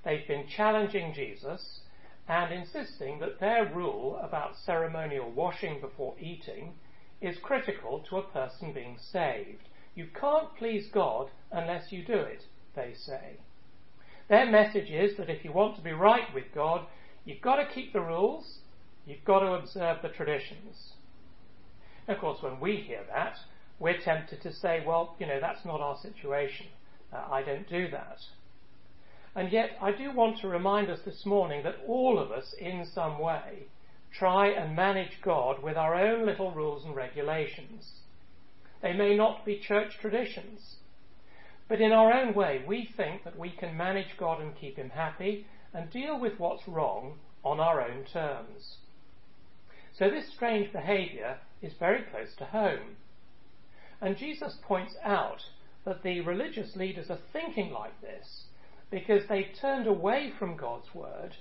they've 0.03 0.27
been 0.27 0.48
challenging 0.48 1.13
Jesus, 1.13 1.82
and 2.27 2.53
insisting 2.53 3.20
that 3.20 3.39
their 3.39 3.72
rule 3.74 4.20
about 4.22 4.56
ceremonial 4.65 5.32
washing 5.32 5.82
before 5.82 6.15
eating 6.20 6.74
is 7.20 7.38
critical 7.41 8.03
to 8.10 8.18
a 8.18 8.24
person 8.24 8.74
being 8.74 8.98
saved. 9.12 9.70
You 9.96 10.08
can't 10.20 10.56
please 10.58 10.88
God 10.94 11.30
unless 11.51 11.91
you 11.91 12.03
do 12.03 12.13
it, 12.15 12.44
they 12.75 12.94
say. 12.94 13.38
Their 14.30 14.50
message 14.50 14.89
is 14.89 15.18
that 15.18 15.30
if 15.30 15.44
you 15.44 15.51
want 15.51 15.75
to 15.75 15.84
be 15.84 15.91
right 15.91 16.34
with 16.34 16.46
God, 16.56 16.86
you've 17.25 17.41
got 17.41 17.58
to 17.58 17.74
keep 17.74 17.91
the 17.91 18.01
rules, 18.01 18.60
you've 19.06 19.25
got 19.25 19.39
to 19.39 19.53
observe 19.53 19.98
the 20.01 20.10
traditions. 20.10 20.94
of 22.08 22.18
course, 22.20 22.41
when 22.41 22.60
we 22.60 22.77
hear 22.77 23.03
that, 23.13 23.36
we're 23.80 24.00
tempted 24.00 24.41
to 24.41 24.53
say, 24.53 24.84
well, 24.86 25.15
you 25.20 25.25
know, 25.25 25.39
that's 25.41 25.65
not 25.65 25.82
our 25.82 25.98
situation. 26.01 26.68
Uh, 27.13 27.24
I 27.32 27.44
don't 27.44 27.68
do 27.70 27.89
that. 27.91 28.18
And 29.36 29.51
yet, 29.51 29.72
I 29.82 29.91
do 29.91 30.12
want 30.13 30.39
to 30.39 30.48
remind 30.48 30.89
us 30.89 31.00
this 31.06 31.25
morning 31.25 31.63
that 31.63 31.77
all 31.88 32.20
of 32.20 32.32
us, 32.32 32.53
in 32.60 32.86
some 32.94 33.20
way, 33.20 33.68
try 34.12 34.50
and 34.50 34.75
manage 34.75 35.22
God 35.22 35.63
with 35.63 35.77
our 35.77 35.96
own 35.96 36.25
little 36.25 36.51
rules 36.51 36.84
and 36.84 36.96
regulations. 36.96 37.91
They 38.82 38.94
may 38.94 39.15
not 39.15 39.46
be 39.46 39.60
church 39.60 39.98
traditions, 40.01 40.75
but 41.70 41.80
in 41.80 41.94
our 41.94 42.12
own 42.12 42.34
way, 42.34 42.63
we 42.68 42.89
think 42.98 43.24
that 43.24 43.39
we 43.39 43.51
can 43.51 43.77
manage 43.77 44.18
God 44.18 44.41
and 44.41 44.53
keep 44.56 44.75
Him 44.75 44.89
happy 44.89 45.46
and 45.74 45.89
deal 45.89 46.20
with 46.20 46.38
what's 46.38 46.68
wrong 46.68 47.20
on 47.44 47.62
our 47.62 47.82
own 47.82 48.03
terms. 48.12 48.75
So 49.98 50.10
this 50.10 50.30
strange 50.34 50.74
behaviour 50.74 51.39
is 51.62 51.74
very 51.80 52.03
close 52.12 52.34
to 52.38 52.46
home. 52.46 52.98
And 54.01 54.18
Jesus 54.18 54.58
points 54.63 54.96
out 55.03 55.41
that 55.86 56.04
the 56.04 56.22
religious 56.22 56.76
leaders 56.76 57.10
are 57.10 57.20
thinking 57.34 57.72
like 57.72 58.00
this 58.02 58.46
because 58.90 59.24
they've 59.28 59.54
turned 59.60 59.88
away 59.88 60.32
from 60.38 60.58
God's 60.58 60.94
word 60.94 61.36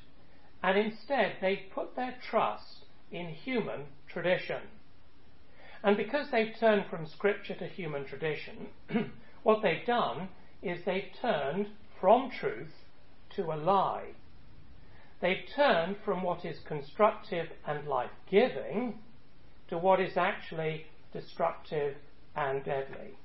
and 0.63 0.79
instead 0.79 1.37
they've 1.41 1.71
put 1.75 1.97
their 1.97 2.17
trust 2.31 2.85
in 3.11 3.29
human 3.29 3.87
tradition. 4.09 4.63
And 5.83 5.97
because 5.97 6.27
they've 6.31 6.55
turned 6.59 6.85
from 6.91 7.07
scripture 7.07 7.55
to 7.55 7.67
human 7.67 8.05
tradition, 8.05 8.69
what 9.43 9.63
they've 9.63 9.87
done 9.87 10.29
is 10.63 10.85
they've 10.85 11.11
turned 11.21 11.69
from 12.01 12.31
truth 12.31 12.73
to 13.37 13.53
a 13.53 13.57
lie. 13.57 14.11
They've 15.21 15.45
turned 15.55 15.97
from 16.05 16.23
what 16.23 16.45
is 16.45 16.59
constructive 16.67 17.47
and 17.67 17.87
life 17.87 18.11
giving 18.31 18.99
to 19.69 19.79
what 19.79 20.01
is 20.01 20.17
actually 20.17 20.87
destructive 21.13 21.97
and 22.37 22.65
deadly. 22.65 23.17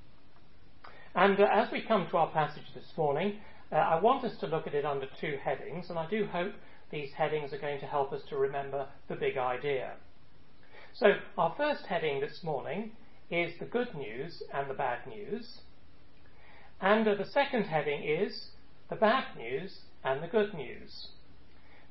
And 1.15 1.39
uh, 1.39 1.48
as 1.50 1.72
we 1.72 1.81
come 1.81 2.07
to 2.12 2.17
our 2.17 2.29
passage 2.31 2.74
this 2.75 2.91
morning, 2.98 3.38
uh, 3.72 3.75
I 3.75 4.01
want 4.01 4.25
us 4.25 4.38
to 4.41 4.48
look 4.48 4.67
at 4.67 4.75
it 4.75 4.84
under 4.84 5.07
two 5.19 5.38
headings, 5.41 5.89
and 5.89 5.98
I 5.98 6.10
do 6.10 6.25
hope 6.25 6.51
these 6.91 7.13
headings 7.13 7.53
are 7.53 7.57
going 7.57 7.79
to 7.79 7.86
help 7.86 8.12
us 8.12 8.22
to 8.29 8.36
remember 8.36 8.88
the 9.07 9.15
big 9.15 9.38
idea. 9.38 9.93
So, 10.93 11.13
our 11.38 11.53
first 11.55 11.86
heading 11.86 12.19
this 12.19 12.43
morning 12.43 12.91
is 13.31 13.57
the 13.60 13.65
good 13.65 13.95
news 13.95 14.43
and 14.53 14.69
the 14.69 14.74
bad 14.74 15.07
news. 15.07 15.62
And 16.81 17.07
uh, 17.07 17.15
the 17.15 17.25
second 17.25 17.63
heading 17.63 18.03
is 18.03 18.50
the 18.89 18.98
bad 18.98 19.38
news 19.38 19.79
and 20.03 20.22
the 20.22 20.27
good 20.27 20.53
news. 20.53 21.07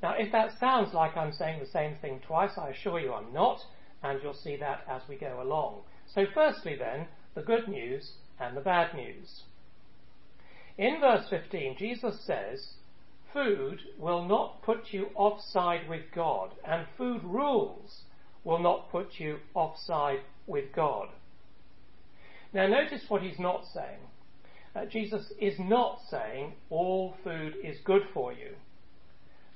Now, 0.03 0.17
if 0.19 0.33
that 0.33 0.59
sounds 0.61 0.93
like 0.93 1.17
I'm 1.17 1.33
saying 1.33 1.61
the 1.61 1.67
same 1.67 1.97
thing 2.03 2.21
twice, 2.27 2.59
I 2.59 2.69
assure 2.69 3.01
you 3.01 3.15
I'm 3.15 3.33
not, 3.33 3.61
and 4.03 4.21
you'll 4.23 4.35
see 4.35 4.57
that 4.57 4.85
as 4.87 5.01
we 5.09 5.17
go 5.17 5.41
along. 5.43 5.81
So, 6.15 6.27
firstly, 6.35 6.77
then, 6.77 7.07
the 7.35 7.43
good 7.43 7.69
news 7.69 8.13
and 8.39 8.57
the 8.57 8.61
bad 8.61 8.95
news. 8.95 9.43
In 10.77 11.01
verse 11.01 11.27
15, 11.29 11.77
Jesus 11.79 12.21
says, 12.27 12.75
Food 13.33 13.81
will 13.99 14.25
not 14.25 14.63
put 14.63 14.93
you 14.93 15.09
offside 15.15 15.89
with 15.89 16.03
God, 16.15 16.55
and 16.65 16.87
food 16.97 17.23
rules 17.25 18.03
will 18.45 18.61
not 18.61 18.91
put 18.91 19.19
you 19.19 19.39
offside 19.55 20.21
with 20.47 20.73
God. 20.75 21.09
Now, 22.53 22.67
notice 22.69 23.03
what 23.09 23.23
he's 23.23 23.39
not 23.39 23.65
saying. 23.73 23.99
Uh, 24.77 24.87
Jesus 24.87 25.33
is 25.41 25.55
not 25.59 26.01
saying 26.11 26.53
all 26.71 27.15
food 27.25 27.55
is 27.63 27.79
good 27.85 28.03
for 28.13 28.33
you. 28.33 28.55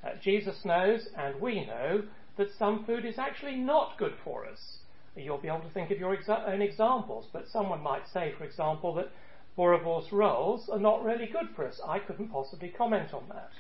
Uh, 0.04 0.10
Jesus 0.22 0.64
knows, 0.64 1.08
and 1.16 1.40
we 1.40 1.64
know, 1.66 2.02
that 2.36 2.48
some 2.56 2.84
food 2.84 3.04
is 3.04 3.18
actually 3.18 3.56
not 3.56 3.98
good 3.98 4.14
for 4.24 4.46
us. 4.46 4.78
You'll 5.18 5.38
be 5.38 5.48
able 5.48 5.60
to 5.60 5.70
think 5.70 5.90
of 5.90 5.98
your 5.98 6.16
exa- 6.16 6.48
own 6.48 6.62
examples, 6.62 7.26
but 7.32 7.48
someone 7.48 7.82
might 7.82 8.08
say, 8.12 8.32
for 8.36 8.44
example, 8.44 8.94
that 8.94 9.10
Boerewors 9.56 10.12
rolls 10.12 10.68
are 10.68 10.78
not 10.78 11.02
really 11.02 11.26
good 11.26 11.48
for 11.56 11.66
us. 11.66 11.80
I 11.84 11.98
couldn't 11.98 12.28
possibly 12.28 12.68
comment 12.68 13.12
on 13.12 13.24
that. 13.28 13.50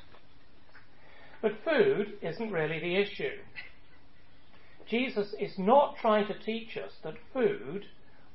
But 1.42 1.64
food 1.64 2.18
isn't 2.22 2.52
really 2.52 2.78
the 2.78 2.96
issue. 2.96 3.38
Jesus 4.88 5.34
is 5.38 5.58
not 5.58 5.96
trying 6.00 6.26
to 6.28 6.38
teach 6.38 6.76
us 6.76 6.92
that 7.02 7.14
food 7.32 7.86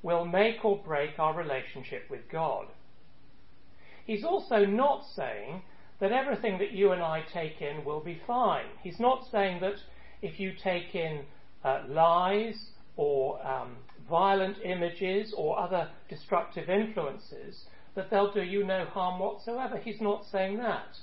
will 0.01 0.25
make 0.25 0.63
or 0.63 0.77
break 0.77 1.17
our 1.17 1.33
relationship 1.33 2.09
with 2.09 2.29
God. 2.29 2.67
He's 4.05 4.25
also 4.25 4.65
not 4.65 5.05
saying 5.15 5.61
that 5.99 6.11
everything 6.11 6.59
that 6.59 6.73
you 6.73 6.91
and 6.91 7.01
I 7.01 7.23
take 7.33 7.61
in 7.61 7.85
will 7.85 8.01
be 8.01 8.21
fine. 8.27 8.65
He's 8.81 8.99
not 8.99 9.25
saying 9.31 9.61
that 9.61 9.75
if 10.21 10.39
you 10.39 10.51
take 10.61 10.93
in 10.93 11.23
uh, 11.63 11.83
lies 11.87 12.72
or 12.95 13.45
um, 13.45 13.77
violent 14.09 14.57
images 14.63 15.33
or 15.35 15.59
other 15.59 15.89
destructive 16.09 16.69
influences, 16.69 17.65
that 17.95 18.09
they'll 18.09 18.33
do 18.33 18.43
you 18.43 18.65
no 18.65 18.85
harm 18.85 19.19
whatsoever. 19.19 19.77
He's 19.77 20.01
not 20.01 20.25
saying 20.31 20.57
that. 20.57 20.97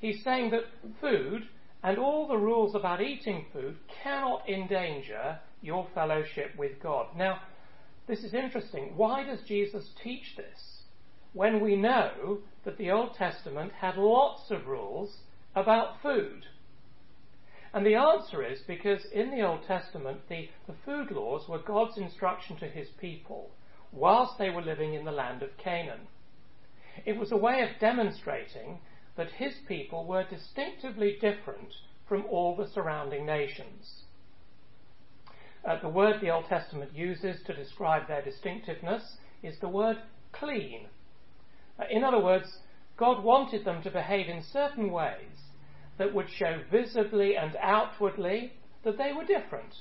He's 0.00 0.22
saying 0.24 0.50
that 0.50 0.64
food 1.00 1.42
and 1.82 1.98
all 1.98 2.26
the 2.26 2.36
rules 2.36 2.74
about 2.74 3.00
eating 3.00 3.46
food 3.52 3.76
cannot 4.02 4.48
endanger 4.48 5.38
your 5.62 5.86
fellowship 5.94 6.52
with 6.56 6.82
God. 6.82 7.06
Now, 7.16 7.40
this 8.06 8.20
is 8.20 8.34
interesting. 8.34 8.92
Why 8.96 9.24
does 9.24 9.40
Jesus 9.46 9.88
teach 10.02 10.36
this 10.36 10.82
when 11.32 11.60
we 11.60 11.76
know 11.76 12.38
that 12.64 12.76
the 12.76 12.90
Old 12.90 13.14
Testament 13.14 13.72
had 13.72 13.96
lots 13.96 14.50
of 14.50 14.66
rules 14.66 15.18
about 15.54 16.02
food? 16.02 16.44
And 17.72 17.86
the 17.86 17.94
answer 17.94 18.44
is 18.44 18.60
because 18.66 19.04
in 19.12 19.30
the 19.30 19.42
Old 19.42 19.62
Testament, 19.62 20.28
the, 20.28 20.48
the 20.66 20.74
food 20.84 21.10
laws 21.12 21.48
were 21.48 21.58
God's 21.58 21.98
instruction 21.98 22.56
to 22.56 22.66
his 22.66 22.88
people 23.00 23.50
whilst 23.92 24.38
they 24.38 24.50
were 24.50 24.62
living 24.62 24.94
in 24.94 25.04
the 25.04 25.12
land 25.12 25.42
of 25.42 25.56
Canaan. 25.56 26.08
It 27.04 27.16
was 27.16 27.30
a 27.30 27.36
way 27.36 27.62
of 27.62 27.80
demonstrating 27.80 28.78
that 29.16 29.30
his 29.32 29.54
people 29.68 30.04
were 30.04 30.24
distinctively 30.24 31.16
different 31.20 31.72
from 32.08 32.24
all 32.26 32.56
the 32.56 32.68
surrounding 32.68 33.24
nations. 33.24 34.02
Uh, 35.64 35.78
the 35.80 35.88
word 35.88 36.20
the 36.20 36.30
Old 36.30 36.46
Testament 36.46 36.92
uses 36.94 37.42
to 37.46 37.54
describe 37.54 38.08
their 38.08 38.22
distinctiveness 38.22 39.16
is 39.42 39.58
the 39.60 39.68
word 39.68 39.98
clean. 40.32 40.86
Uh, 41.78 41.84
in 41.90 42.02
other 42.02 42.20
words, 42.20 42.58
God 42.96 43.22
wanted 43.22 43.64
them 43.64 43.82
to 43.82 43.90
behave 43.90 44.28
in 44.28 44.42
certain 44.42 44.90
ways 44.90 45.49
that 46.00 46.14
would 46.14 46.30
show 46.30 46.58
visibly 46.70 47.36
and 47.36 47.54
outwardly 47.60 48.54
that 48.84 48.96
they 48.96 49.12
were 49.12 49.22
different, 49.22 49.74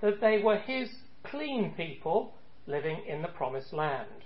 that 0.00 0.20
they 0.20 0.40
were 0.42 0.58
His 0.58 0.90
clean 1.22 1.72
people 1.76 2.34
living 2.66 3.04
in 3.06 3.22
the 3.22 3.28
promised 3.28 3.72
land. 3.72 4.24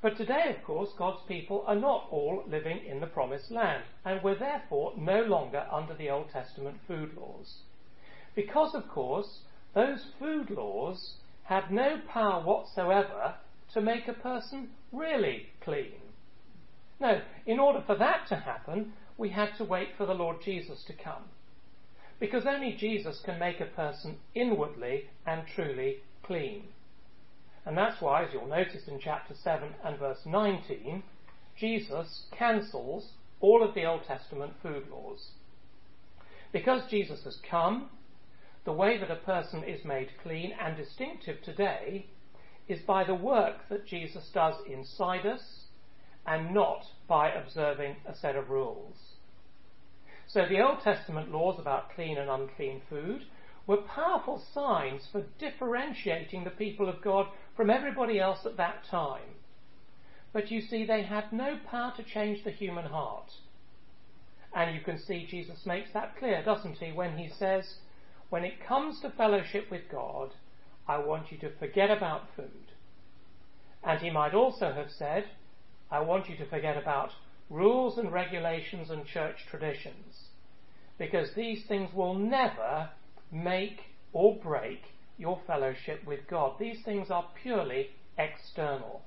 But 0.00 0.16
today, 0.16 0.56
of 0.56 0.64
course, 0.64 0.88
God's 0.96 1.20
people 1.28 1.64
are 1.66 1.76
not 1.76 2.06
all 2.10 2.42
living 2.48 2.80
in 2.88 3.00
the 3.00 3.06
promised 3.08 3.50
land, 3.50 3.84
and 4.06 4.22
we're 4.22 4.38
therefore 4.38 4.94
no 4.96 5.20
longer 5.20 5.66
under 5.70 5.92
the 5.92 6.08
Old 6.08 6.30
Testament 6.30 6.78
food 6.88 7.10
laws. 7.14 7.58
Because, 8.34 8.74
of 8.74 8.88
course, 8.88 9.40
those 9.74 10.02
food 10.18 10.48
laws 10.48 11.16
had 11.42 11.70
no 11.70 11.98
power 12.08 12.42
whatsoever 12.42 13.34
to 13.74 13.82
make 13.82 14.08
a 14.08 14.14
person 14.14 14.70
really 14.92 15.48
clean. 15.62 16.00
No, 17.00 17.20
in 17.44 17.58
order 17.58 17.82
for 17.86 17.96
that 17.96 18.26
to 18.28 18.36
happen, 18.36 18.94
we 19.20 19.28
had 19.28 19.50
to 19.58 19.64
wait 19.64 19.88
for 19.98 20.06
the 20.06 20.14
Lord 20.14 20.38
Jesus 20.42 20.82
to 20.86 20.94
come. 20.94 21.24
Because 22.18 22.46
only 22.46 22.72
Jesus 22.72 23.20
can 23.22 23.38
make 23.38 23.60
a 23.60 23.66
person 23.66 24.16
inwardly 24.34 25.10
and 25.26 25.42
truly 25.54 25.98
clean. 26.22 26.64
And 27.66 27.76
that's 27.76 28.00
why, 28.00 28.24
as 28.24 28.30
you'll 28.32 28.46
notice 28.46 28.88
in 28.88 28.98
chapter 28.98 29.34
7 29.34 29.74
and 29.84 29.98
verse 29.98 30.20
19, 30.24 31.02
Jesus 31.54 32.24
cancels 32.32 33.10
all 33.40 33.62
of 33.62 33.74
the 33.74 33.84
Old 33.84 34.04
Testament 34.04 34.54
food 34.62 34.84
laws. 34.90 35.32
Because 36.50 36.90
Jesus 36.90 37.22
has 37.24 37.36
come, 37.48 37.90
the 38.64 38.72
way 38.72 38.96
that 38.96 39.10
a 39.10 39.16
person 39.16 39.62
is 39.64 39.84
made 39.84 40.08
clean 40.22 40.54
and 40.58 40.78
distinctive 40.78 41.42
today 41.42 42.06
is 42.68 42.80
by 42.80 43.04
the 43.04 43.14
work 43.14 43.68
that 43.68 43.86
Jesus 43.86 44.30
does 44.32 44.54
inside 44.66 45.26
us 45.26 45.66
and 46.26 46.54
not 46.54 46.84
by 47.06 47.30
observing 47.30 47.96
a 48.06 48.14
set 48.14 48.34
of 48.34 48.48
rules. 48.48 49.09
So 50.32 50.46
the 50.46 50.60
Old 50.60 50.80
Testament 50.80 51.32
laws 51.32 51.58
about 51.58 51.92
clean 51.94 52.16
and 52.16 52.30
unclean 52.30 52.82
food 52.88 53.22
were 53.66 53.78
powerful 53.78 54.40
signs 54.54 55.08
for 55.10 55.24
differentiating 55.40 56.44
the 56.44 56.50
people 56.50 56.88
of 56.88 57.02
God 57.02 57.26
from 57.56 57.68
everybody 57.68 58.20
else 58.20 58.46
at 58.46 58.56
that 58.56 58.84
time. 58.88 59.34
But 60.32 60.52
you 60.52 60.60
see, 60.60 60.86
they 60.86 61.02
had 61.02 61.32
no 61.32 61.58
power 61.68 61.92
to 61.96 62.04
change 62.04 62.44
the 62.44 62.52
human 62.52 62.84
heart. 62.84 63.32
And 64.54 64.72
you 64.72 64.80
can 64.82 64.98
see 64.98 65.26
Jesus 65.28 65.66
makes 65.66 65.92
that 65.94 66.16
clear, 66.16 66.44
doesn't 66.44 66.78
he, 66.78 66.92
when 66.92 67.18
he 67.18 67.28
says, 67.28 67.78
When 68.28 68.44
it 68.44 68.64
comes 68.64 69.00
to 69.00 69.10
fellowship 69.10 69.68
with 69.68 69.90
God, 69.90 70.30
I 70.86 70.98
want 70.98 71.32
you 71.32 71.38
to 71.38 71.56
forget 71.58 71.90
about 71.90 72.28
food. 72.36 72.72
And 73.82 74.00
he 74.00 74.10
might 74.10 74.34
also 74.34 74.72
have 74.72 74.90
said, 74.90 75.24
I 75.90 76.00
want 76.00 76.28
you 76.28 76.36
to 76.36 76.46
forget 76.48 76.76
about 76.76 77.10
rules 77.50 77.98
and 77.98 78.12
regulations 78.12 78.90
and 78.90 79.04
church 79.04 79.36
traditions. 79.50 80.28
Because 80.98 81.34
these 81.34 81.64
things 81.66 81.92
will 81.92 82.14
never 82.14 82.90
make 83.32 83.80
or 84.12 84.36
break 84.36 84.80
your 85.18 85.40
fellowship 85.46 86.06
with 86.06 86.20
God. 86.28 86.54
These 86.58 86.82
things 86.84 87.10
are 87.10 87.26
purely 87.42 87.88
external. 88.16 89.02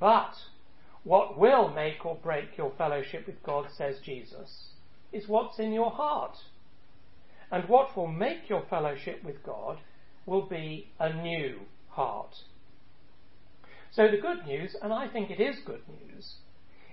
But 0.00 0.34
what 1.04 1.38
will 1.38 1.68
make 1.68 2.04
or 2.06 2.16
break 2.16 2.56
your 2.56 2.72
fellowship 2.76 3.26
with 3.26 3.42
God, 3.42 3.66
says 3.76 3.96
Jesus, 4.04 4.68
is 5.12 5.28
what's 5.28 5.58
in 5.58 5.72
your 5.72 5.90
heart. 5.90 6.36
And 7.50 7.68
what 7.68 7.96
will 7.96 8.08
make 8.08 8.48
your 8.48 8.64
fellowship 8.70 9.22
with 9.22 9.42
God 9.44 9.78
will 10.24 10.48
be 10.48 10.88
a 10.98 11.12
new 11.12 11.60
heart. 11.88 12.34
So 13.90 14.08
the 14.08 14.16
good 14.16 14.46
news, 14.46 14.74
and 14.80 14.92
I 14.92 15.08
think 15.08 15.30
it 15.30 15.40
is 15.40 15.56
good 15.66 15.82
news, 15.86 16.36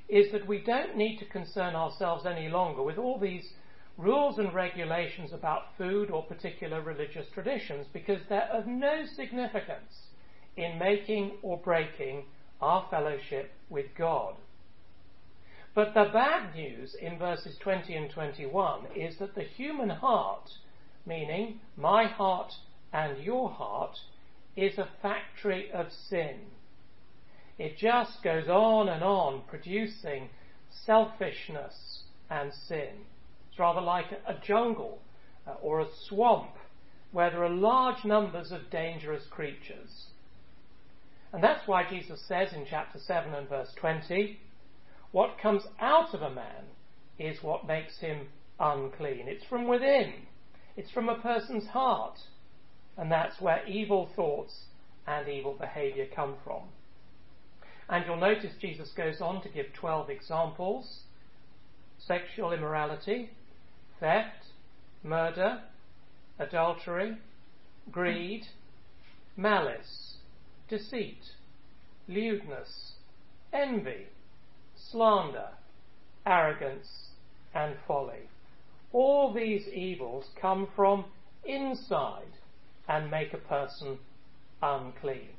is 0.10 0.32
that 0.32 0.48
we 0.48 0.60
don't 0.60 0.98
need 0.98 1.18
to 1.18 1.26
concern 1.26 1.76
ourselves 1.76 2.26
any 2.26 2.50
longer 2.50 2.82
with 2.82 2.98
all 2.98 3.20
these 3.20 3.54
rules 3.98 4.40
and 4.40 4.54
regulations 4.54 5.32
about 5.34 5.78
food 5.78 6.10
or 6.10 6.24
particular 6.24 6.82
religious 6.82 7.28
traditions 7.34 7.86
because 7.94 8.22
they're 8.28 8.50
of 8.52 8.66
no 8.66 9.04
significance 9.16 10.08
in 10.58 10.80
making 10.80 11.34
or 11.42 11.58
breaking 11.58 12.24
our 12.62 12.88
fellowship 12.90 13.52
with 13.70 13.86
God. 13.98 14.36
But 15.76 15.94
the 15.94 16.10
bad 16.12 16.56
news 16.56 16.96
in 17.00 17.20
verses 17.20 17.56
20 17.62 17.94
and 17.94 18.10
21 18.10 18.88
is 18.96 19.18
that 19.20 19.36
the 19.36 19.44
human 19.44 19.90
heart, 19.90 20.50
meaning 21.06 21.60
my 21.78 22.06
heart 22.08 22.52
and 22.92 23.24
your 23.24 23.50
heart, 23.50 23.96
is 24.56 24.78
a 24.78 24.90
factory 25.02 25.72
of 25.72 25.88
sin. 25.92 26.40
It 27.60 27.78
just 27.78 28.24
goes 28.24 28.48
on 28.48 28.88
and 28.88 29.04
on 29.04 29.42
producing 29.50 30.30
selfishness 30.86 32.04
and 32.30 32.54
sin. 32.54 33.06
It's 33.50 33.60
rather 33.60 33.82
like 33.82 34.06
a 34.26 34.36
jungle 34.42 35.00
uh, 35.46 35.56
or 35.62 35.82
a 35.82 35.88
swamp 36.08 36.52
where 37.12 37.30
there 37.30 37.44
are 37.44 37.50
large 37.50 38.06
numbers 38.06 38.54
of 38.54 38.70
dangerous 38.72 39.24
creatures. 39.30 40.08
And 41.34 41.44
that's 41.44 41.68
why 41.68 41.84
Jesus 41.88 42.22
says 42.28 42.54
in 42.54 42.66
chapter 42.70 42.98
7 42.98 43.34
and 43.34 43.50
verse 43.50 43.74
20, 43.76 44.40
what 45.12 45.38
comes 45.42 45.64
out 45.82 46.14
of 46.14 46.22
a 46.22 46.34
man 46.34 46.64
is 47.18 47.44
what 47.44 47.68
makes 47.68 48.00
him 48.00 48.28
unclean. 48.58 49.28
It's 49.28 49.46
from 49.46 49.68
within. 49.68 50.14
It's 50.78 50.92
from 50.92 51.10
a 51.10 51.20
person's 51.20 51.68
heart. 51.68 52.20
And 52.96 53.12
that's 53.12 53.42
where 53.42 53.68
evil 53.68 54.10
thoughts 54.16 54.54
and 55.06 55.28
evil 55.28 55.58
behaviour 55.60 56.06
come 56.16 56.36
from. 56.44 56.64
And 57.90 58.06
you'll 58.06 58.18
notice 58.18 58.52
Jesus 58.62 58.92
goes 58.96 59.20
on 59.20 59.42
to 59.42 59.50
give 59.50 59.74
12 59.74 60.10
examples 60.10 61.02
sexual 61.98 62.54
immorality, 62.54 63.30
theft, 64.00 64.46
murder, 65.04 65.62
adultery, 66.38 67.18
greed, 67.92 68.44
malice, 69.36 70.16
deceit, 70.70 71.20
lewdness, 72.08 72.94
envy, 73.52 74.08
slander, 74.92 75.50
arrogance, 76.26 77.10
and 77.54 77.76
folly. 77.88 78.30
All 78.94 79.34
these 79.34 79.68
evils 79.68 80.26
come 80.40 80.68
from 80.76 81.06
inside 81.44 82.38
and 82.88 83.12
make 83.12 83.34
a 83.34 83.38
person 83.38 83.98
unclean. 84.62 85.30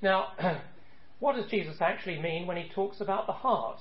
Now, 0.00 0.32
What 1.20 1.36
does 1.36 1.50
Jesus 1.50 1.80
actually 1.80 2.20
mean 2.20 2.46
when 2.46 2.56
he 2.56 2.68
talks 2.68 3.00
about 3.00 3.26
the 3.26 3.32
heart? 3.32 3.80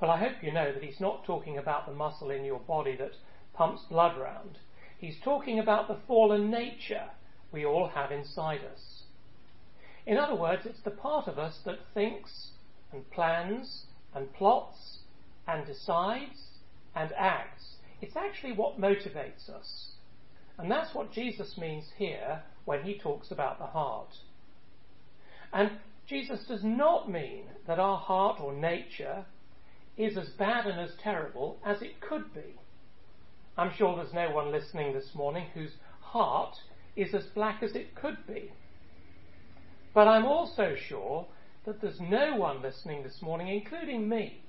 Well, 0.00 0.10
I 0.10 0.18
hope 0.18 0.42
you 0.42 0.52
know 0.52 0.72
that 0.72 0.82
he's 0.82 1.00
not 1.00 1.24
talking 1.24 1.58
about 1.58 1.86
the 1.86 1.92
muscle 1.92 2.30
in 2.30 2.44
your 2.44 2.60
body 2.60 2.96
that 2.96 3.12
pumps 3.52 3.82
blood 3.90 4.18
round. 4.18 4.58
He's 4.98 5.20
talking 5.22 5.58
about 5.58 5.88
the 5.88 5.98
fallen 6.06 6.50
nature 6.50 7.10
we 7.52 7.64
all 7.64 7.88
have 7.88 8.10
inside 8.10 8.60
us. 8.64 9.02
In 10.06 10.16
other 10.16 10.34
words, 10.34 10.62
it's 10.64 10.80
the 10.80 10.90
part 10.90 11.28
of 11.28 11.38
us 11.38 11.60
that 11.64 11.78
thinks 11.92 12.52
and 12.92 13.08
plans 13.10 13.84
and 14.14 14.32
plots 14.32 15.00
and 15.46 15.66
decides 15.66 16.60
and 16.94 17.12
acts. 17.12 17.76
It's 18.00 18.16
actually 18.16 18.52
what 18.52 18.80
motivates 18.80 19.48
us. 19.48 19.92
And 20.58 20.70
that's 20.70 20.94
what 20.94 21.12
Jesus 21.12 21.56
means 21.58 21.90
here 21.96 22.42
when 22.64 22.82
he 22.82 22.98
talks 22.98 23.30
about 23.30 23.58
the 23.58 23.66
heart. 23.66 24.16
And 25.52 25.70
Jesus 26.10 26.40
does 26.48 26.64
not 26.64 27.08
mean 27.08 27.44
that 27.68 27.78
our 27.78 27.96
heart 27.96 28.40
or 28.40 28.52
nature 28.52 29.24
is 29.96 30.18
as 30.18 30.28
bad 30.30 30.66
and 30.66 30.80
as 30.80 30.90
terrible 31.00 31.60
as 31.64 31.80
it 31.82 32.00
could 32.00 32.34
be. 32.34 32.56
I'm 33.56 33.70
sure 33.78 33.94
there's 33.94 34.12
no 34.12 34.34
one 34.34 34.50
listening 34.50 34.92
this 34.92 35.14
morning 35.14 35.46
whose 35.54 35.70
heart 36.00 36.56
is 36.96 37.14
as 37.14 37.22
black 37.32 37.62
as 37.62 37.76
it 37.76 37.94
could 37.94 38.16
be. 38.26 38.50
But 39.94 40.08
I'm 40.08 40.24
also 40.24 40.74
sure 40.88 41.28
that 41.64 41.80
there's 41.80 42.00
no 42.00 42.34
one 42.34 42.60
listening 42.60 43.04
this 43.04 43.22
morning, 43.22 43.46
including 43.46 44.08
me, 44.08 44.42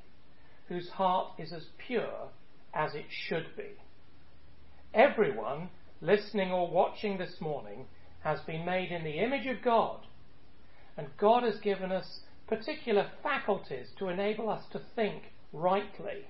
whose 0.67 0.89
heart 0.89 1.27
is 1.37 1.53
as 1.53 1.65
pure 1.77 2.29
as 2.73 2.95
it 2.95 3.05
should 3.27 3.45
be. 3.55 3.69
Everyone 4.95 5.69
listening 6.01 6.51
or 6.51 6.71
watching 6.71 7.19
this 7.19 7.39
morning 7.39 7.85
has 8.23 8.39
been 8.47 8.65
made 8.65 8.91
in 8.91 9.03
the 9.03 9.19
image 9.19 9.45
of 9.45 9.61
God 9.63 10.07
and 10.97 11.07
God 11.17 11.43
has 11.43 11.59
given 11.59 11.91
us 11.91 12.21
particular 12.47 13.09
faculties 13.23 13.87
to 13.97 14.09
enable 14.09 14.49
us 14.49 14.63
to 14.71 14.81
think 14.95 15.31
rightly. 15.53 16.27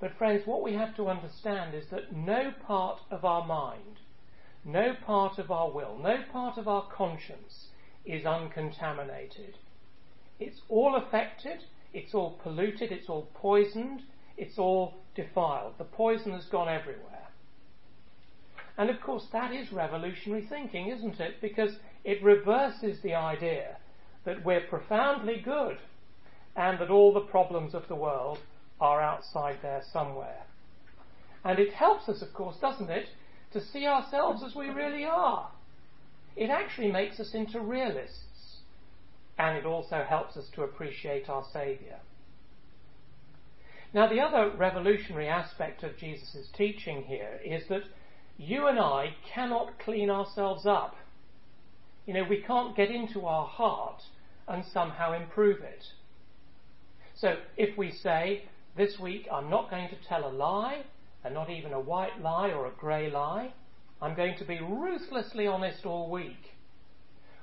But, 0.00 0.18
friends, 0.18 0.46
what 0.46 0.62
we 0.62 0.74
have 0.74 0.94
to 0.96 1.08
understand 1.08 1.74
is 1.74 1.86
that 1.90 2.14
no 2.14 2.52
part 2.66 3.00
of 3.10 3.24
our 3.24 3.46
mind, 3.46 4.00
no 4.64 4.94
part 4.94 5.38
of 5.38 5.50
our 5.50 5.70
will, 5.70 5.96
no 5.96 6.18
part 6.30 6.58
of 6.58 6.68
our 6.68 6.86
conscience 6.90 7.68
is 8.04 8.26
uncontaminated. 8.26 9.56
It's 10.38 10.60
all 10.68 10.96
affected, 10.96 11.64
it's 11.92 12.12
all 12.12 12.38
polluted, 12.42 12.92
it's 12.92 13.08
all 13.08 13.28
poisoned, 13.34 14.02
it's 14.36 14.58
all 14.58 14.94
defiled. 15.14 15.74
The 15.78 15.84
poison 15.84 16.32
has 16.32 16.46
gone 16.46 16.68
everywhere. 16.68 17.28
And 18.76 18.90
of 18.90 19.00
course, 19.00 19.26
that 19.32 19.52
is 19.52 19.72
revolutionary 19.72 20.46
thinking, 20.48 20.88
isn't 20.88 21.20
it? 21.20 21.40
Because 21.40 21.76
it 22.04 22.22
reverses 22.22 23.00
the 23.02 23.14
idea 23.14 23.76
that 24.24 24.44
we're 24.44 24.66
profoundly 24.68 25.40
good 25.42 25.78
and 26.56 26.78
that 26.78 26.90
all 26.90 27.12
the 27.12 27.20
problems 27.20 27.74
of 27.74 27.88
the 27.88 27.94
world 27.94 28.38
are 28.80 29.00
outside 29.00 29.58
there 29.62 29.82
somewhere. 29.92 30.44
And 31.44 31.58
it 31.58 31.72
helps 31.74 32.08
us, 32.08 32.22
of 32.22 32.32
course, 32.32 32.56
doesn't 32.60 32.90
it, 32.90 33.06
to 33.52 33.60
see 33.60 33.86
ourselves 33.86 34.42
as 34.42 34.54
we 34.54 34.68
really 34.68 35.04
are. 35.04 35.50
It 36.36 36.50
actually 36.50 36.90
makes 36.90 37.20
us 37.20 37.34
into 37.34 37.60
realists. 37.60 38.58
And 39.38 39.56
it 39.56 39.66
also 39.66 40.04
helps 40.08 40.36
us 40.36 40.48
to 40.54 40.62
appreciate 40.62 41.28
our 41.28 41.44
Saviour. 41.52 41.98
Now, 43.92 44.08
the 44.08 44.20
other 44.20 44.50
revolutionary 44.56 45.28
aspect 45.28 45.84
of 45.84 45.96
Jesus' 45.96 46.48
teaching 46.56 47.02
here 47.04 47.40
is 47.44 47.68
that 47.68 47.82
you 48.36 48.66
and 48.66 48.78
I 48.78 49.14
cannot 49.32 49.78
clean 49.78 50.10
ourselves 50.10 50.66
up. 50.66 50.96
You 52.06 52.14
know, 52.14 52.24
we 52.24 52.42
can't 52.42 52.76
get 52.76 52.90
into 52.90 53.26
our 53.26 53.46
heart 53.46 54.02
and 54.46 54.64
somehow 54.64 55.12
improve 55.12 55.60
it. 55.60 55.84
So 57.14 57.36
if 57.56 57.78
we 57.78 57.90
say, 57.90 58.44
this 58.76 58.98
week 58.98 59.26
I'm 59.32 59.48
not 59.48 59.70
going 59.70 59.88
to 59.88 59.96
tell 60.08 60.28
a 60.28 60.30
lie, 60.30 60.82
and 61.24 61.32
not 61.32 61.48
even 61.48 61.72
a 61.72 61.80
white 61.80 62.20
lie 62.20 62.50
or 62.50 62.66
a 62.66 62.72
grey 62.72 63.10
lie, 63.10 63.52
I'm 64.02 64.14
going 64.14 64.36
to 64.38 64.44
be 64.44 64.60
ruthlessly 64.60 65.46
honest 65.46 65.86
all 65.86 66.10
week. 66.10 66.52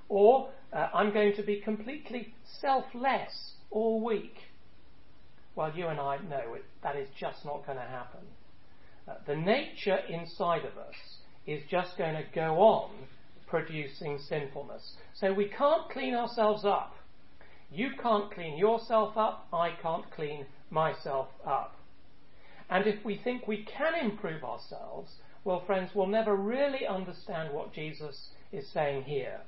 Or 0.09 0.49
uh, 0.71 0.89
I'm 0.93 1.11
going 1.11 1.35
to 1.37 1.43
be 1.43 1.59
completely 1.59 2.33
selfless 2.59 3.53
all 3.71 4.03
week. 4.03 4.35
Well, 5.55 5.71
you 5.75 5.87
and 5.87 5.99
I 5.99 6.17
know 6.17 6.53
it, 6.53 6.65
that 6.83 6.95
is 6.95 7.09
just 7.19 7.43
not 7.45 7.65
going 7.65 7.77
to 7.77 7.83
happen. 7.83 8.21
Uh, 9.07 9.13
the 9.25 9.35
nature 9.35 9.97
inside 10.07 10.65
of 10.65 10.77
us 10.77 10.95
is 11.47 11.63
just 11.69 11.97
going 11.97 12.13
to 12.13 12.23
go 12.35 12.59
on 12.59 12.91
producing 13.51 14.17
sinfulness. 14.17 14.93
So 15.13 15.33
we 15.33 15.45
can't 15.45 15.87
clean 15.91 16.15
ourselves 16.15 16.65
up. 16.65 16.95
You 17.69 17.91
can't 18.01 18.33
clean 18.33 18.57
yourself 18.57 19.15
up, 19.17 19.47
I 19.53 19.71
can't 19.81 20.09
clean 20.11 20.45
myself 20.69 21.27
up. 21.45 21.75
And 22.69 22.87
if 22.87 23.03
we 23.05 23.17
think 23.17 23.47
we 23.47 23.65
can 23.65 23.93
improve 23.93 24.43
ourselves, 24.43 25.11
well, 25.43 25.63
friends, 25.65 25.91
we'll 25.93 26.07
never 26.07 26.35
really 26.35 26.87
understand 26.87 27.53
what 27.53 27.73
Jesus 27.73 28.29
is 28.51 28.71
saying 28.73 29.03
here. 29.03 29.41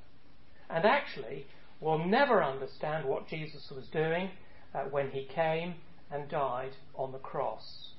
And 0.70 0.86
actually, 0.86 1.48
we'll 1.80 2.06
never 2.06 2.44
understand 2.44 3.08
what 3.08 3.28
Jesus 3.28 3.72
was 3.74 3.88
doing 3.88 4.30
uh, 4.74 4.84
when 4.84 5.12
he 5.12 5.28
came 5.34 5.76
and 6.12 6.30
died 6.30 6.72
on 6.96 7.12
the 7.12 7.20
cross. 7.20 7.92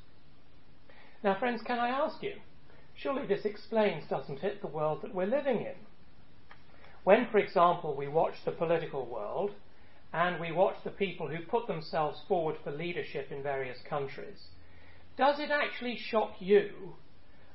Now, 1.22 1.38
friends, 1.38 1.62
can 1.66 1.78
I 1.78 1.88
ask 1.88 2.22
you, 2.22 2.34
surely 2.94 3.26
this 3.26 3.44
explains, 3.44 4.04
doesn't 4.08 4.42
it, 4.42 4.60
the 4.60 4.68
world 4.68 5.00
that 5.02 5.14
we're 5.14 5.26
living 5.26 5.58
in? 5.58 5.74
When, 7.04 7.26
for 7.30 7.38
example, 7.38 7.94
we 7.94 8.08
watch 8.08 8.34
the 8.44 8.52
political 8.52 9.06
world 9.06 9.50
and 10.12 10.40
we 10.40 10.52
watch 10.52 10.76
the 10.84 10.90
people 10.90 11.28
who 11.28 11.44
put 11.44 11.66
themselves 11.66 12.20
forward 12.26 12.56
for 12.64 12.70
leadership 12.70 13.30
in 13.30 13.42
various 13.42 13.78
countries, 13.88 14.42
does 15.16 15.38
it 15.38 15.50
actually 15.50 15.96
shock 15.96 16.32
you 16.40 16.94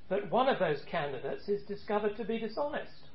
that 0.10 0.32
one 0.32 0.48
of 0.48 0.60
those 0.60 0.84
candidates 0.90 1.50
is 1.50 1.66
discovered 1.68 2.16
to 2.18 2.24
be 2.24 2.40
dishonest? 2.40 3.10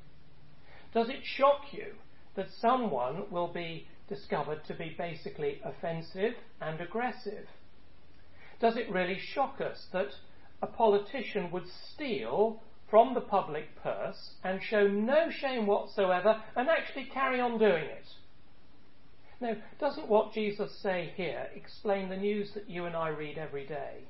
Does 0.93 1.09
it 1.09 1.23
shock 1.23 1.61
you 1.71 1.93
that 2.35 2.51
someone 2.59 3.25
will 3.31 3.51
be 3.51 3.87
discovered 4.09 4.63
to 4.65 4.73
be 4.73 4.95
basically 4.97 5.61
offensive 5.63 6.33
and 6.61 6.79
aggressive? 6.81 7.47
Does 8.59 8.77
it 8.77 8.91
really 8.91 9.19
shock 9.19 9.61
us 9.61 9.87
that 9.93 10.09
a 10.61 10.67
politician 10.67 11.51
would 11.51 11.67
steal 11.93 12.61
from 12.89 13.13
the 13.13 13.21
public 13.21 13.75
purse 13.81 14.35
and 14.43 14.61
show 14.61 14.87
no 14.87 15.29
shame 15.29 15.65
whatsoever 15.65 16.41
and 16.55 16.69
actually 16.69 17.05
carry 17.05 17.39
on 17.39 17.57
doing 17.57 17.85
it? 17.85 18.07
Now, 19.41 19.55
doesn't 19.79 20.07
what 20.07 20.33
Jesus 20.33 20.73
say 20.81 21.11
here 21.15 21.47
explain 21.55 22.09
the 22.09 22.17
news 22.17 22.51
that 22.53 22.69
you 22.69 22.85
and 22.85 22.95
I 22.95 23.09
read 23.09 23.37
every 23.37 23.65
day? 23.65 24.05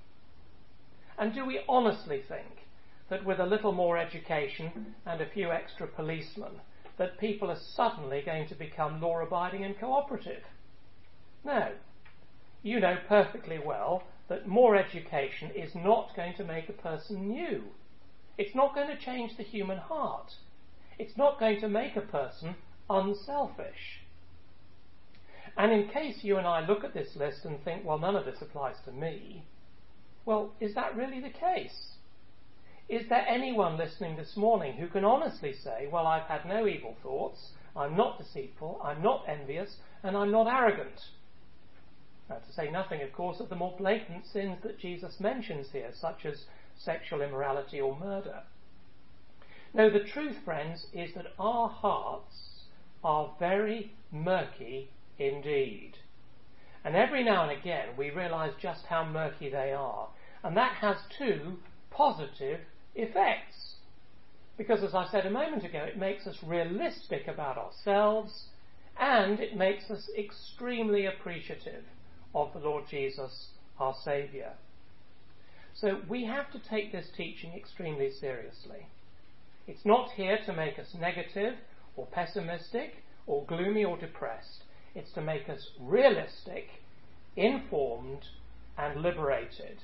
And 1.17 1.33
do 1.33 1.45
we 1.45 1.61
honestly 1.67 2.21
think 2.27 2.67
that 3.09 3.25
with 3.25 3.39
a 3.39 3.45
little 3.45 3.71
more 3.71 3.97
education 3.97 4.95
and 5.05 5.21
a 5.21 5.29
few 5.29 5.51
extra 5.51 5.87
policemen, 5.87 6.61
that 6.97 7.19
people 7.19 7.49
are 7.49 7.59
suddenly 7.59 8.21
going 8.21 8.47
to 8.47 8.55
become 8.55 9.01
law 9.01 9.19
abiding 9.21 9.63
and 9.63 9.79
cooperative? 9.79 10.43
No. 11.43 11.71
You 12.63 12.79
know 12.79 12.97
perfectly 13.07 13.59
well 13.63 14.03
that 14.27 14.47
more 14.47 14.75
education 14.75 15.51
is 15.51 15.75
not 15.75 16.15
going 16.15 16.33
to 16.35 16.43
make 16.43 16.69
a 16.69 16.73
person 16.73 17.27
new. 17.27 17.63
It's 18.37 18.55
not 18.55 18.75
going 18.75 18.87
to 18.87 18.97
change 18.97 19.37
the 19.37 19.43
human 19.43 19.77
heart. 19.77 20.31
It's 20.97 21.17
not 21.17 21.39
going 21.39 21.59
to 21.61 21.69
make 21.69 21.95
a 21.95 22.01
person 22.01 22.55
unselfish. 22.89 24.01
And 25.57 25.71
in 25.71 25.89
case 25.89 26.17
you 26.21 26.37
and 26.37 26.45
I 26.45 26.65
look 26.65 26.83
at 26.83 26.93
this 26.93 27.15
list 27.15 27.45
and 27.45 27.63
think, 27.63 27.85
well, 27.85 27.97
none 27.97 28.15
of 28.15 28.25
this 28.25 28.41
applies 28.41 28.75
to 28.85 28.91
me, 28.91 29.45
well, 30.25 30.53
is 30.59 30.75
that 30.75 30.95
really 30.95 31.21
the 31.21 31.29
case? 31.29 31.93
Is 32.89 33.07
there 33.09 33.25
anyone 33.27 33.77
listening 33.77 34.17
this 34.17 34.35
morning 34.35 34.73
who 34.73 34.87
can 34.87 35.05
honestly 35.05 35.53
say, 35.53 35.87
well, 35.91 36.05
I've 36.05 36.27
had 36.27 36.45
no 36.45 36.67
evil 36.67 36.95
thoughts, 37.01 37.51
I'm 37.75 37.95
not 37.95 38.17
deceitful, 38.17 38.81
I'm 38.83 39.01
not 39.01 39.25
envious, 39.27 39.77
and 40.03 40.15
I'm 40.15 40.31
not 40.31 40.47
arrogant? 40.47 40.99
Now, 42.29 42.37
to 42.37 42.53
say 42.53 42.69
nothing, 42.69 43.01
of 43.01 43.13
course, 43.13 43.39
of 43.39 43.49
the 43.49 43.55
more 43.55 43.75
blatant 43.77 44.25
sins 44.27 44.57
that 44.63 44.79
Jesus 44.79 45.19
mentions 45.19 45.67
here, 45.71 45.91
such 45.99 46.25
as 46.25 46.43
sexual 46.77 47.21
immorality 47.21 47.79
or 47.79 47.97
murder. 47.97 48.43
No, 49.73 49.89
the 49.89 49.99
truth, 49.99 50.37
friends, 50.45 50.87
is 50.93 51.13
that 51.15 51.33
our 51.37 51.67
hearts 51.67 52.65
are 53.03 53.35
very 53.39 53.91
murky 54.11 54.89
indeed. 55.17 55.93
And 56.83 56.95
every 56.95 57.23
now 57.23 57.49
and 57.49 57.59
again 57.59 57.89
we 57.97 58.09
realize 58.09 58.53
just 58.61 58.85
how 58.85 59.05
murky 59.05 59.49
they 59.49 59.73
are. 59.73 60.07
And 60.43 60.55
that 60.55 60.73
has 60.75 60.97
two 61.17 61.57
positive 61.89 62.61
effects. 62.93 63.75
Because 64.57 64.83
as 64.83 64.95
I 64.95 65.07
said 65.07 65.25
a 65.25 65.31
moment 65.31 65.65
ago, 65.65 65.79
it 65.79 65.97
makes 65.97 66.25
us 66.27 66.37
realistic 66.43 67.27
about 67.27 67.57
ourselves 67.57 68.45
and 68.97 69.39
it 69.39 69.57
makes 69.57 69.89
us 69.91 70.09
extremely 70.17 71.05
appreciative 71.05 71.83
of 72.33 72.53
the 72.53 72.59
Lord 72.59 72.85
Jesus, 72.89 73.49
our 73.79 73.95
Saviour. 74.03 74.53
So 75.75 75.99
we 76.07 76.25
have 76.25 76.51
to 76.53 76.59
take 76.59 76.91
this 76.91 77.09
teaching 77.15 77.53
extremely 77.53 78.09
seriously. 78.09 78.87
It's 79.67 79.85
not 79.85 80.11
here 80.11 80.39
to 80.45 80.53
make 80.53 80.79
us 80.79 80.95
negative 80.97 81.55
or 81.97 82.07
pessimistic 82.07 83.03
or 83.27 83.45
gloomy 83.45 83.83
or 83.83 83.97
depressed. 83.97 84.63
It's 84.93 85.11
to 85.13 85.21
make 85.21 85.49
us 85.49 85.71
realistic, 85.79 86.67
informed, 87.35 88.23
and 88.77 89.01
liberated. 89.01 89.79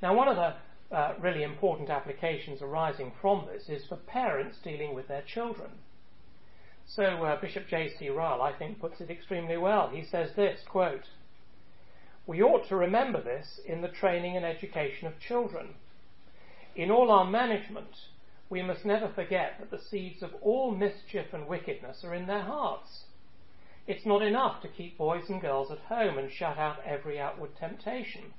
Now, 0.00 0.14
one 0.14 0.28
of 0.28 0.36
the 0.36 0.96
uh, 0.96 1.14
really 1.20 1.42
important 1.42 1.90
applications 1.90 2.62
arising 2.62 3.12
from 3.20 3.46
this 3.52 3.68
is 3.68 3.86
for 3.88 3.96
parents 3.96 4.58
dealing 4.62 4.94
with 4.94 5.08
their 5.08 5.22
children. 5.22 5.70
So 6.86 7.02
uh, 7.02 7.40
Bishop 7.40 7.68
J.C. 7.68 8.08
Ryle, 8.10 8.42
I 8.42 8.52
think, 8.52 8.80
puts 8.80 9.00
it 9.00 9.10
extremely 9.10 9.56
well. 9.56 9.88
He 9.88 10.04
says 10.04 10.30
this, 10.36 10.60
quote, 10.68 11.04
We 12.26 12.42
ought 12.42 12.68
to 12.68 12.76
remember 12.76 13.20
this 13.20 13.60
in 13.64 13.80
the 13.80 13.88
training 13.88 14.36
and 14.36 14.44
education 14.44 15.06
of 15.08 15.18
children. 15.18 15.74
In 16.76 16.90
all 16.90 17.10
our 17.10 17.24
management, 17.24 17.96
we 18.48 18.62
must 18.62 18.84
never 18.84 19.08
forget 19.08 19.58
that 19.58 19.70
the 19.70 19.78
seeds 19.78 20.22
of 20.22 20.34
all 20.42 20.70
mischief 20.70 21.32
and 21.32 21.46
wickedness 21.46 22.04
are 22.04 22.14
in 22.14 22.26
their 22.26 22.42
hearts. 22.42 23.04
It's 23.86 24.06
not 24.06 24.22
enough 24.22 24.60
to 24.62 24.68
keep 24.68 24.98
boys 24.98 25.28
and 25.28 25.40
girls 25.40 25.70
at 25.70 25.78
home 25.78 26.18
and 26.18 26.30
shut 26.30 26.58
out 26.58 26.84
every 26.84 27.18
outward 27.18 27.56
temptation. 27.56 28.34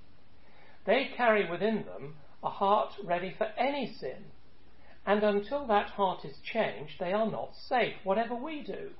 They 0.85 1.11
carry 1.15 1.49
within 1.49 1.83
them 1.85 2.15
a 2.43 2.49
heart 2.49 2.93
ready 3.03 3.33
for 3.37 3.47
any 3.57 3.87
sin, 3.87 4.31
and 5.05 5.23
until 5.23 5.65
that 5.67 5.91
heart 5.91 6.23
is 6.25 6.37
changed, 6.43 6.99
they 6.99 7.13
are 7.13 7.29
not 7.29 7.55
safe, 7.55 7.95
whatever 8.03 8.35
we 8.35 8.61
do. 8.61 8.91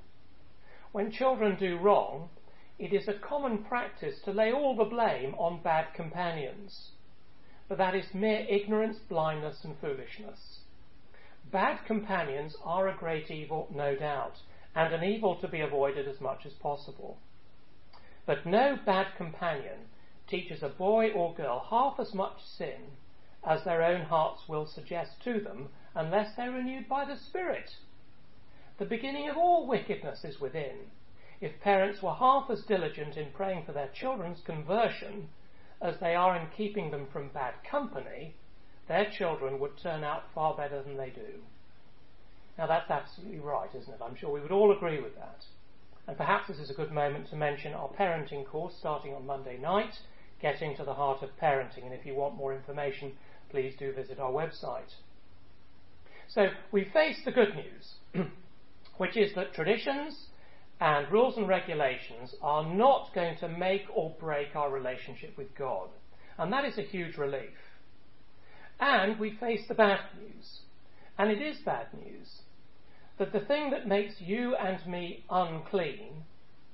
When 0.92 1.10
children 1.10 1.56
do 1.56 1.78
wrong, 1.78 2.30
it 2.78 2.92
is 2.92 3.08
a 3.08 3.14
common 3.14 3.64
practice 3.64 4.20
to 4.24 4.32
lay 4.32 4.52
all 4.52 4.74
the 4.74 4.84
blame 4.84 5.34
on 5.34 5.62
bad 5.62 5.94
companions. 5.94 6.90
But 7.68 7.78
that 7.78 7.94
is 7.94 8.14
mere 8.14 8.46
ignorance, 8.48 8.98
blindness, 9.08 9.64
and 9.64 9.78
foolishness. 9.80 10.60
Bad 11.50 11.84
companions 11.86 12.56
are 12.64 12.88
a 12.88 12.96
great 12.96 13.30
evil, 13.30 13.68
no 13.72 13.94
doubt, 13.94 14.40
and 14.74 14.92
an 14.92 15.04
evil 15.04 15.36
to 15.36 15.48
be 15.48 15.60
avoided 15.60 16.08
as 16.08 16.20
much 16.20 16.46
as 16.46 16.54
possible. 16.54 17.18
But 18.24 18.46
no 18.46 18.76
bad 18.84 19.14
companion 19.16 19.88
teaches 20.26 20.62
a 20.62 20.68
boy 20.68 21.10
or 21.10 21.34
girl 21.34 21.66
half 21.68 22.00
as 22.00 22.14
much 22.14 22.42
sin 22.42 22.96
as 23.44 23.64
their 23.64 23.82
own 23.82 24.02
hearts 24.02 24.48
will 24.48 24.66
suggest 24.66 25.20
to 25.24 25.40
them 25.40 25.68
unless 25.94 26.34
they're 26.36 26.52
renewed 26.52 26.88
by 26.88 27.04
the 27.04 27.16
Spirit. 27.16 27.70
The 28.78 28.84
beginning 28.84 29.28
of 29.28 29.36
all 29.36 29.66
wickedness 29.66 30.24
is 30.24 30.40
within. 30.40 30.90
If 31.42 31.60
parents 31.60 32.00
were 32.00 32.14
half 32.14 32.48
as 32.50 32.62
diligent 32.62 33.16
in 33.16 33.32
praying 33.32 33.64
for 33.64 33.72
their 33.72 33.88
children's 33.88 34.40
conversion 34.42 35.28
as 35.80 35.98
they 35.98 36.14
are 36.14 36.36
in 36.36 36.46
keeping 36.56 36.92
them 36.92 37.08
from 37.12 37.30
bad 37.30 37.54
company, 37.68 38.36
their 38.86 39.10
children 39.10 39.58
would 39.58 39.76
turn 39.76 40.04
out 40.04 40.22
far 40.32 40.56
better 40.56 40.80
than 40.84 40.96
they 40.96 41.10
do. 41.10 41.42
Now 42.56 42.68
that's 42.68 42.92
absolutely 42.92 43.40
right, 43.40 43.74
isn't 43.74 43.92
it? 43.92 44.00
I'm 44.00 44.14
sure 44.14 44.30
we 44.30 44.40
would 44.40 44.52
all 44.52 44.70
agree 44.70 45.00
with 45.00 45.16
that. 45.16 45.44
And 46.06 46.16
perhaps 46.16 46.46
this 46.46 46.60
is 46.60 46.70
a 46.70 46.74
good 46.74 46.92
moment 46.92 47.28
to 47.30 47.36
mention 47.36 47.74
our 47.74 47.88
parenting 47.88 48.46
course 48.46 48.74
starting 48.78 49.12
on 49.12 49.26
Monday 49.26 49.58
night, 49.58 49.94
Getting 50.40 50.76
to 50.76 50.84
the 50.84 50.94
Heart 50.94 51.24
of 51.24 51.36
Parenting. 51.40 51.84
And 51.84 51.92
if 51.92 52.06
you 52.06 52.14
want 52.14 52.36
more 52.36 52.54
information, 52.54 53.14
please 53.50 53.74
do 53.76 53.92
visit 53.92 54.20
our 54.20 54.30
website. 54.30 54.94
So 56.28 56.50
we 56.70 56.84
face 56.84 57.20
the 57.24 57.32
good 57.32 57.56
news, 57.56 57.94
which 58.98 59.16
is 59.16 59.34
that 59.34 59.54
traditions 59.54 60.28
and 60.82 61.12
rules 61.12 61.36
and 61.36 61.46
regulations 61.46 62.34
are 62.42 62.66
not 62.66 63.14
going 63.14 63.36
to 63.38 63.46
make 63.46 63.82
or 63.94 64.16
break 64.18 64.56
our 64.56 64.68
relationship 64.68 65.38
with 65.38 65.54
God. 65.56 65.88
And 66.36 66.52
that 66.52 66.64
is 66.64 66.76
a 66.76 66.82
huge 66.82 67.16
relief. 67.16 67.54
And 68.80 69.16
we 69.20 69.36
face 69.38 69.60
the 69.68 69.74
bad 69.74 70.00
news. 70.20 70.58
And 71.16 71.30
it 71.30 71.40
is 71.40 71.58
bad 71.64 71.86
news 71.94 72.40
that 73.16 73.32
the 73.32 73.46
thing 73.46 73.70
that 73.70 73.86
makes 73.86 74.14
you 74.18 74.56
and 74.56 74.84
me 74.84 75.24
unclean 75.30 76.24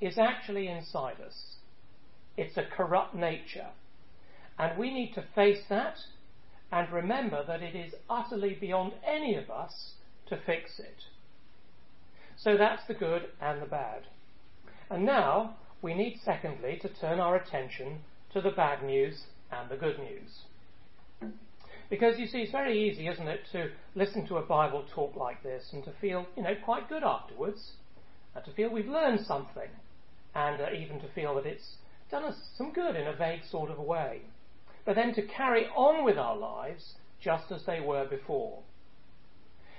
is 0.01 0.17
actually 0.17 0.69
inside 0.69 1.21
us. 1.21 1.57
It's 2.39 2.57
a 2.57 2.65
corrupt 2.65 3.15
nature. 3.15 3.69
And 4.59 4.79
we 4.79 4.91
need 4.91 5.13
to 5.17 5.25
face 5.35 5.65
that 5.69 5.99
and 6.73 6.91
remember 6.91 7.45
that 7.47 7.61
it 7.61 7.77
is 7.77 7.93
utterly 8.09 8.57
beyond 8.59 8.95
any 9.07 9.35
of 9.35 9.51
us 9.51 9.93
to 10.29 10.41
fix 10.47 10.79
it. 10.79 10.97
So 12.43 12.57
that's 12.57 12.87
the 12.87 12.95
good 12.95 13.23
and 13.41 13.61
the 13.61 13.67
bad. 13.67 14.03
And 14.91 15.05
now 15.05 15.57
we 15.83 15.95
need, 15.95 16.21
secondly, 16.25 16.79
to 16.83 16.89
turn 16.89 17.21
our 17.21 17.37
attention 17.37 17.99
to 18.33 18.41
the 18.41 18.51
bad 18.51 18.83
news 18.83 19.25
and 19.51 19.69
the 19.69 19.77
good 19.77 19.99
news. 19.99 21.33
Because 21.91 22.19
you 22.19 22.27
see, 22.27 22.39
it's 22.39 22.53
very 22.53 22.89
easy, 22.89 23.09
isn't 23.09 23.29
it, 23.29 23.41
to 23.53 23.71
listen 23.95 24.27
to 24.29 24.37
a 24.37 24.43
Bible 24.43 24.85
talk 24.95 25.17
like 25.17 25.43
this 25.43 25.65
and 25.73 25.83
to 25.85 25.93
feel, 26.01 26.27
you 26.37 26.43
know, 26.43 26.55
quite 26.65 26.89
good 26.89 27.03
afterwards, 27.03 27.73
and 28.35 28.45
to 28.45 28.53
feel 28.53 28.71
we've 28.71 28.87
learned 28.87 29.25
something, 29.27 29.71
and 30.35 30.61
uh, 30.61 30.67
even 30.79 31.01
to 31.01 31.09
feel 31.15 31.35
that 31.37 31.47
it's 31.47 31.77
done 32.11 32.25
us 32.25 32.37
some 32.57 32.73
good 32.73 32.95
in 32.95 33.07
a 33.07 33.17
vague 33.17 33.41
sort 33.51 33.71
of 33.71 33.79
a 33.79 33.83
way 33.83 34.21
but 34.89 34.97
then 34.97 35.13
to 35.13 35.21
carry 35.21 35.67
on 35.77 36.03
with 36.03 36.17
our 36.17 36.35
lives 36.35 36.95
just 37.23 37.53
as 37.53 37.63
they 37.67 37.79
were 37.79 38.07
before. 38.07 38.61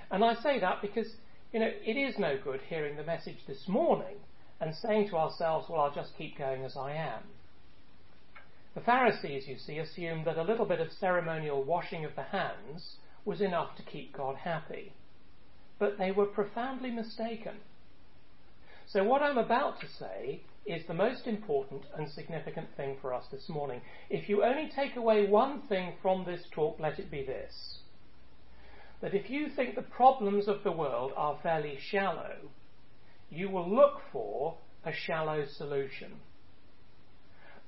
And 0.08 0.22
I 0.22 0.34
say 0.36 0.60
that 0.60 0.80
because, 0.80 1.08
you 1.52 1.58
know, 1.58 1.70
it 1.84 1.96
is 1.96 2.18
no 2.18 2.38
good 2.42 2.60
hearing 2.68 2.96
the 2.96 3.02
message 3.02 3.38
this 3.46 3.66
morning 3.66 4.16
and 4.60 4.74
saying 4.74 5.08
to 5.08 5.16
ourselves, 5.16 5.68
well, 5.68 5.80
I'll 5.80 5.94
just 5.94 6.16
keep 6.16 6.38
going 6.38 6.64
as 6.64 6.76
I 6.76 6.92
am. 6.92 7.22
The 8.74 8.80
Pharisees, 8.82 9.48
you 9.48 9.56
see, 9.58 9.78
assumed 9.78 10.26
that 10.26 10.38
a 10.38 10.44
little 10.44 10.66
bit 10.66 10.80
of 10.80 10.92
ceremonial 10.92 11.64
washing 11.64 12.04
of 12.04 12.14
the 12.14 12.22
hands 12.22 12.96
was 13.24 13.40
enough 13.40 13.76
to 13.76 13.82
keep 13.82 14.16
God 14.16 14.36
happy. 14.36 14.92
But 15.78 15.98
they 15.98 16.12
were 16.12 16.26
profoundly 16.26 16.90
mistaken. 16.90 17.56
So, 18.86 19.02
what 19.02 19.22
I'm 19.22 19.38
about 19.38 19.80
to 19.80 19.88
say 19.88 20.42
is 20.66 20.86
the 20.86 20.94
most 20.94 21.26
important 21.26 21.82
and 21.96 22.08
significant 22.08 22.68
thing 22.76 22.96
for 23.00 23.12
us 23.12 23.24
this 23.32 23.48
morning. 23.48 23.80
If 24.08 24.28
you 24.28 24.44
only 24.44 24.70
take 24.74 24.94
away 24.96 25.26
one 25.26 25.62
thing 25.62 25.94
from 26.00 26.24
this 26.24 26.42
talk, 26.52 26.78
let 26.78 26.98
it 26.98 27.10
be 27.10 27.24
this 27.24 27.80
that 29.00 29.14
if 29.14 29.30
you 29.30 29.48
think 29.48 29.74
the 29.74 29.82
problems 29.82 30.48
of 30.48 30.62
the 30.62 30.72
world 30.72 31.12
are 31.16 31.38
fairly 31.42 31.78
shallow, 31.90 32.36
you 33.30 33.48
will 33.48 33.68
look 33.68 34.00
for 34.12 34.56
a 34.84 34.92
shallow 34.92 35.44
solution. 35.56 36.12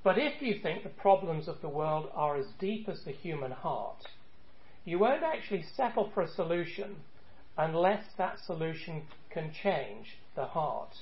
But 0.03 0.17
if 0.17 0.41
you 0.41 0.59
think 0.61 0.83
the 0.83 0.89
problems 0.89 1.47
of 1.47 1.61
the 1.61 1.69
world 1.69 2.09
are 2.13 2.35
as 2.35 2.47
deep 2.59 2.89
as 2.89 3.01
the 3.05 3.11
human 3.11 3.51
heart, 3.51 4.05
you 4.85 4.99
won't 4.99 5.23
actually 5.23 5.63
settle 5.75 6.11
for 6.13 6.21
a 6.21 6.27
solution 6.27 6.97
unless 7.57 8.03
that 8.17 8.37
solution 8.45 9.03
can 9.29 9.51
change 9.63 10.17
the 10.35 10.45
heart. 10.45 10.93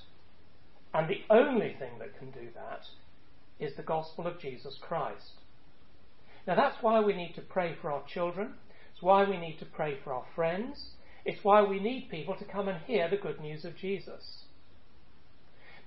And 0.94 1.10
the 1.10 1.24
only 1.30 1.76
thing 1.80 1.98
that 2.00 2.18
can 2.18 2.32
do 2.32 2.50
that 2.54 2.84
is 3.60 3.76
the 3.76 3.84
gospel 3.84 4.28
of 4.28 4.40
Jesus 4.40 4.78
Christ. 4.82 5.32
Now 6.46 6.56
that's 6.56 6.82
why 6.82 7.00
we 7.00 7.14
need 7.14 7.34
to 7.36 7.42
pray 7.42 7.76
for 7.82 7.92
our 7.92 8.04
children. 8.08 8.54
It's 9.02 9.08
why 9.08 9.28
we 9.28 9.38
need 9.38 9.58
to 9.58 9.66
pray 9.66 9.98
for 10.04 10.14
our 10.14 10.26
friends. 10.36 10.92
It's 11.26 11.44
why 11.44 11.64
we 11.64 11.80
need 11.80 12.12
people 12.12 12.36
to 12.36 12.46
come 12.46 12.68
and 12.68 12.78
hear 12.86 13.10
the 13.10 13.18
good 13.18 13.42
news 13.42 13.66
of 13.66 13.76
Jesus. 13.76 14.44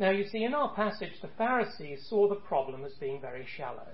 Now 0.01 0.11
you 0.11 0.27
see, 0.27 0.43
in 0.43 0.53
our 0.53 0.75
passage, 0.75 1.13
the 1.23 1.31
Pharisees 1.39 2.05
saw 2.09 2.29
the 2.29 2.35
problem 2.35 2.85
as 2.85 2.95
being 2.95 3.21
very 3.21 3.47
shallow. 3.47 3.87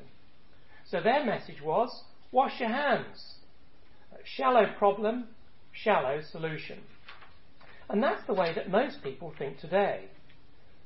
So 0.87 1.03
their 1.03 1.23
message 1.23 1.61
was, 1.63 1.91
wash 2.33 2.61
your 2.61 2.71
hands. 2.71 3.35
Shallow 4.25 4.73
problem, 4.79 5.27
shallow 5.71 6.23
solution. 6.33 6.79
And 7.91 8.03
that's 8.03 8.27
the 8.27 8.33
way 8.33 8.55
that 8.55 8.71
most 8.71 9.03
people 9.03 9.35
think 9.39 9.59
today. 9.59 10.07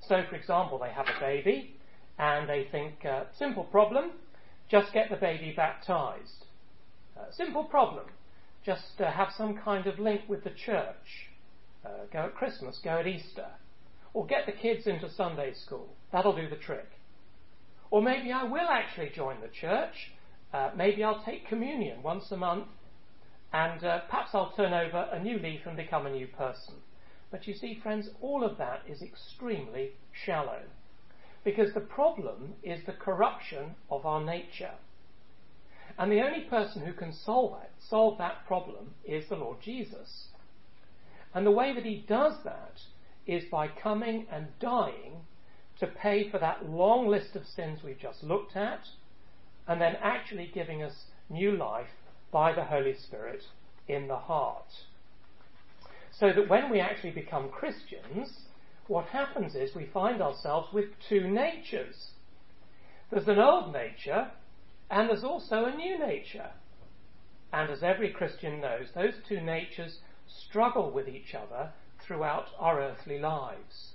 So, 0.09 0.25
for 0.29 0.35
example, 0.35 0.81
they 0.81 0.91
have 0.91 1.07
a 1.07 1.21
baby 1.21 1.77
and 2.19 2.49
they 2.49 2.67
think, 2.73 3.05
uh, 3.05 3.27
simple 3.39 3.63
problem, 3.63 4.11
just 4.69 4.93
get 4.93 5.09
the 5.09 5.17
baby 5.17 5.55
baptized. 5.57 6.47
Uh, 7.17 7.31
simple 7.31 7.63
problem, 7.63 8.07
just 8.65 9.01
uh, 9.01 9.11
have 9.11 9.29
some 9.37 9.59
kind 9.59 9.87
of 9.87 9.99
link 9.99 10.23
with 10.29 10.45
the 10.45 10.51
church. 10.51 11.29
Uh, 11.85 12.07
go 12.13 12.21
at 12.21 12.35
Christmas, 12.35 12.81
go 12.83 12.99
at 12.99 13.07
Easter. 13.07 13.47
Or 14.13 14.27
get 14.27 14.47
the 14.47 14.53
kids 14.53 14.87
into 14.87 15.11
Sunday 15.11 15.53
school. 15.55 15.89
That'll 16.13 16.37
do 16.37 16.49
the 16.49 16.57
trick. 16.57 16.89
Or 17.91 18.01
maybe 18.01 18.33
I 18.33 18.45
will 18.45 18.69
actually 18.71 19.11
join 19.15 19.41
the 19.41 19.49
church. 19.49 20.13
Uh, 20.53 20.71
maybe 20.77 21.03
I'll 21.03 21.23
take 21.25 21.49
communion 21.49 22.03
once 22.03 22.31
a 22.31 22.37
month 22.37 22.69
and 23.53 23.85
uh, 23.85 24.01
perhaps 24.11 24.31
I'll 24.35 24.53
turn 24.57 24.73
over 24.73 25.09
a 25.13 25.23
new 25.23 25.39
leaf 25.39 25.61
and 25.65 25.77
become 25.77 26.07
a 26.07 26.11
new 26.11 26.27
person. 26.27 26.75
But 27.31 27.47
you 27.47 27.55
see, 27.55 27.79
friends, 27.81 28.09
all 28.21 28.43
of 28.43 28.59
that 28.59 28.83
is 28.89 29.01
extremely 29.01 29.93
shallow. 30.25 30.63
Because 31.45 31.73
the 31.73 31.81
problem 31.81 32.55
is 32.65 32.85
the 32.85 32.93
corruption 32.93 33.77
of 33.91 34.07
our 34.07 34.25
nature. 34.25 34.73
And 35.99 36.11
the 36.11 36.23
only 36.23 36.41
person 36.41 36.83
who 36.83 36.93
can 36.93 37.13
solve 37.13 37.61
it, 37.63 37.71
solve 37.89 38.19
that 38.19 38.47
problem 38.47 38.95
is 39.05 39.29
the 39.29 39.37
Lord 39.37 39.59
Jesus. 39.63 40.29
And 41.33 41.47
the 41.47 41.53
way 41.53 41.73
that 41.75 41.85
he 41.85 42.05
does 42.09 42.35
that 42.45 42.81
is 43.27 43.45
by 43.51 43.69
coming 43.69 44.27
and 44.31 44.49
dying 44.61 45.23
to 45.81 45.87
pay 45.87 46.31
for 46.31 46.39
that 46.39 46.69
long 46.69 47.09
list 47.09 47.35
of 47.35 47.47
sins 47.47 47.81
we've 47.83 47.99
just 47.99 48.23
looked 48.23 48.57
at, 48.57 48.81
and 49.67 49.81
then 49.81 49.97
actually 50.03 50.51
giving 50.53 50.83
us 50.83 51.05
new 51.31 51.57
life 51.57 51.89
by 52.31 52.53
the 52.53 52.65
Holy 52.65 52.95
Spirit 52.95 53.43
in 53.89 54.09
the 54.09 54.17
heart. 54.17 54.67
So 56.19 56.33
that 56.33 56.49
when 56.49 56.71
we 56.71 56.81
actually 56.81 57.11
become 57.11 57.49
Christians, 57.49 58.31
what 58.87 59.07
happens 59.07 59.55
is 59.55 59.75
we 59.75 59.87
find 59.87 60.21
ourselves 60.21 60.69
with 60.73 60.87
two 61.09 61.29
natures. 61.29 62.11
There's 63.11 63.29
an 63.29 63.39
old 63.39 63.73
nature, 63.73 64.31
and 64.91 65.09
there's 65.09 65.25
also 65.25 65.65
a 65.65 65.75
new 65.75 65.99
nature. 65.99 66.51
And 67.53 67.71
as 67.71 67.83
every 67.83 68.11
Christian 68.11 68.61
knows, 68.61 68.89
those 68.95 69.15
two 69.29 69.41
natures 69.41 69.99
struggle 70.27 70.91
with 70.91 71.09
each 71.09 71.35
other 71.35 71.71
throughout 72.01 72.49
our 72.59 72.81
earthly 72.81 73.19
lives. 73.19 73.93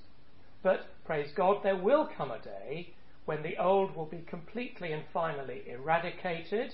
But 0.63 0.87
praise 1.05 1.31
God, 1.35 1.57
there 1.63 1.77
will 1.77 2.09
come 2.17 2.31
a 2.31 2.39
day 2.39 2.93
when 3.25 3.43
the 3.43 3.57
old 3.57 3.95
will 3.95 4.05
be 4.05 4.23
completely 4.27 4.91
and 4.91 5.03
finally 5.13 5.63
eradicated, 5.67 6.73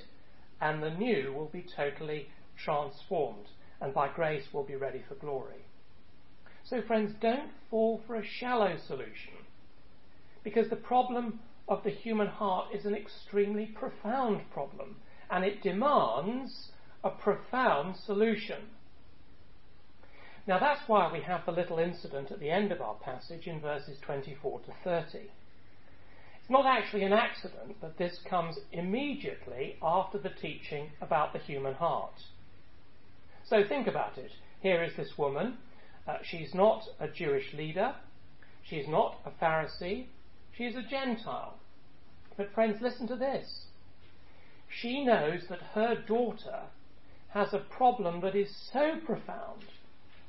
and 0.62 0.82
the 0.82 0.91
new 0.91 1.34
will 1.34 1.49
be 1.49 1.65
totally 1.75 2.30
transformed 2.56 3.47
and 3.82 3.93
by 3.93 4.08
grace 4.08 4.45
will 4.54 4.63
be 4.63 4.75
ready 4.75 5.04
for 5.08 5.15
glory. 5.15 5.65
So, 6.63 6.82
friends, 6.82 7.13
don't 7.21 7.51
fall 7.69 8.01
for 8.08 8.15
a 8.15 8.25
shallow 8.25 8.78
solution 8.88 9.34
because 10.43 10.69
the 10.69 10.75
problem 10.75 11.39
of 11.67 11.84
the 11.84 11.89
human 11.89 12.28
heart 12.28 12.67
is 12.73 12.86
an 12.86 12.95
extremely 12.95 13.65
profound 13.65 14.41
problem 14.51 14.97
and 15.30 15.43
it 15.43 15.63
demands 15.63 16.69
a 17.04 17.10
profound 17.10 17.95
solution. 17.95 18.62
Now, 20.47 20.60
that's 20.60 20.88
why 20.88 21.12
we 21.12 21.21
have 21.21 21.45
the 21.45 21.51
little 21.51 21.80
incident 21.80 22.30
at 22.30 22.39
the 22.39 22.51
end 22.51 22.71
of 22.71 22.82
our 22.82 22.95
passage 22.95 23.47
in 23.47 23.60
verses 23.60 23.97
24 24.06 24.60
to 24.62 24.73
30. 24.84 25.17
It's 25.17 26.49
not 26.51 26.67
actually 26.67 27.04
an 27.04 27.13
accident 27.13 27.82
that 27.82 27.97
this 27.97 28.19
comes 28.30 28.60
immediately 28.71 29.78
after 29.82 30.19
the 30.19 30.30
teaching 30.30 30.91
about 31.01 31.34
the 31.34 31.39
human 31.39 31.73
heart. 31.73 32.13
So 33.49 33.63
think 33.67 33.88
about 33.88 34.19
it. 34.19 34.32
Here 34.62 34.84
is 34.84 34.95
this 34.95 35.17
woman. 35.17 35.58
Uh, 36.08 36.17
she's 36.23 36.54
not 36.54 36.84
a 36.99 37.08
Jewish 37.08 37.51
leader. 37.54 37.95
She's 38.62 38.88
not 38.88 39.19
a 39.25 39.32
Pharisee. 39.43 40.06
She's 40.58 40.76
a 40.76 40.84
Gentile. 40.84 41.58
But 42.38 42.54
friends, 42.54 42.82
listen 42.82 43.08
to 43.08 43.15
this. 43.15 43.65
She 44.82 45.04
knows 45.04 45.41
that 45.50 45.62
her 45.74 45.96
daughter 45.96 46.63
has 47.30 47.54
a 47.54 47.60
problem 47.60 48.22
that 48.22 48.36
is 48.36 48.50
so 48.72 48.96
profound 49.06 49.63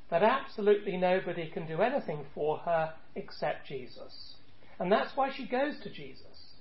that 0.09 0.23
absolutely 0.23 0.97
nobody 0.97 1.49
can 1.49 1.67
do 1.67 1.81
anything 1.81 2.25
for 2.33 2.59
her 2.59 2.93
except 3.15 3.67
Jesus. 3.67 4.35
And 4.79 4.91
that's 4.91 5.15
why 5.15 5.31
she 5.31 5.47
goes 5.47 5.79
to 5.83 5.89
Jesus. 5.89 6.53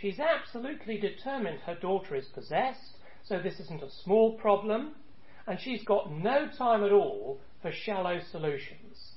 She's 0.00 0.20
absolutely 0.20 0.98
determined 0.98 1.60
her 1.60 1.74
daughter 1.74 2.14
is 2.14 2.26
possessed, 2.26 2.98
so 3.24 3.40
this 3.40 3.58
isn't 3.58 3.82
a 3.82 3.90
small 4.04 4.38
problem 4.38 4.94
and 5.48 5.58
she's 5.58 5.82
got 5.84 6.12
no 6.12 6.46
time 6.56 6.84
at 6.84 6.92
all 6.92 7.40
for 7.62 7.72
shallow 7.72 8.20
solutions. 8.30 9.14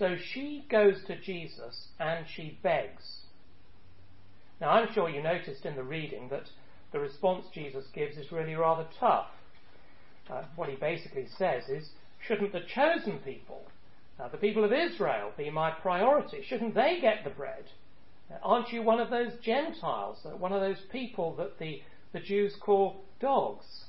So 0.00 0.16
she 0.16 0.64
goes 0.70 1.04
to 1.08 1.20
Jesus 1.20 1.88
and 1.98 2.24
she 2.26 2.58
begs. 2.62 3.26
Now, 4.58 4.70
I'm 4.70 4.90
sure 4.94 5.10
you 5.10 5.22
noticed 5.22 5.66
in 5.66 5.76
the 5.76 5.82
reading 5.82 6.30
that 6.30 6.48
the 6.90 6.98
response 6.98 7.44
Jesus 7.52 7.84
gives 7.92 8.16
is 8.16 8.32
really 8.32 8.54
rather 8.54 8.86
tough. 8.98 9.26
Uh, 10.30 10.44
what 10.56 10.70
he 10.70 10.76
basically 10.76 11.26
says 11.36 11.68
is, 11.68 11.90
shouldn't 12.26 12.52
the 12.52 12.62
chosen 12.74 13.18
people, 13.18 13.64
uh, 14.18 14.28
the 14.28 14.38
people 14.38 14.64
of 14.64 14.72
Israel, 14.72 15.32
be 15.36 15.50
my 15.50 15.70
priority? 15.70 16.42
Shouldn't 16.48 16.74
they 16.74 16.98
get 17.02 17.22
the 17.22 17.28
bread? 17.28 17.64
Uh, 18.32 18.36
aren't 18.42 18.72
you 18.72 18.80
one 18.80 19.00
of 19.00 19.10
those 19.10 19.32
Gentiles, 19.42 20.16
uh, 20.24 20.30
one 20.30 20.54
of 20.54 20.62
those 20.62 20.80
people 20.90 21.36
that 21.36 21.58
the, 21.58 21.82
the 22.14 22.20
Jews 22.20 22.56
call 22.58 23.02
dogs? 23.20 23.84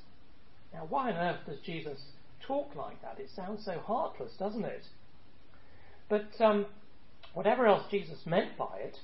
Now, 0.73 0.87
why 0.89 1.13
on 1.13 1.15
earth 1.15 1.45
does 1.47 1.59
Jesus 1.61 2.01
talk 2.45 2.75
like 2.75 3.01
that? 3.01 3.17
It 3.17 3.29
sounds 3.33 3.63
so 3.63 3.79
heartless, 3.79 4.33
doesn't 4.37 4.65
it? 4.65 4.83
But 6.11 6.41
um, 6.41 6.65
whatever 7.33 7.65
else 7.65 7.83
Jesus 7.89 8.25
meant 8.25 8.57
by 8.57 8.79
it, 8.79 8.97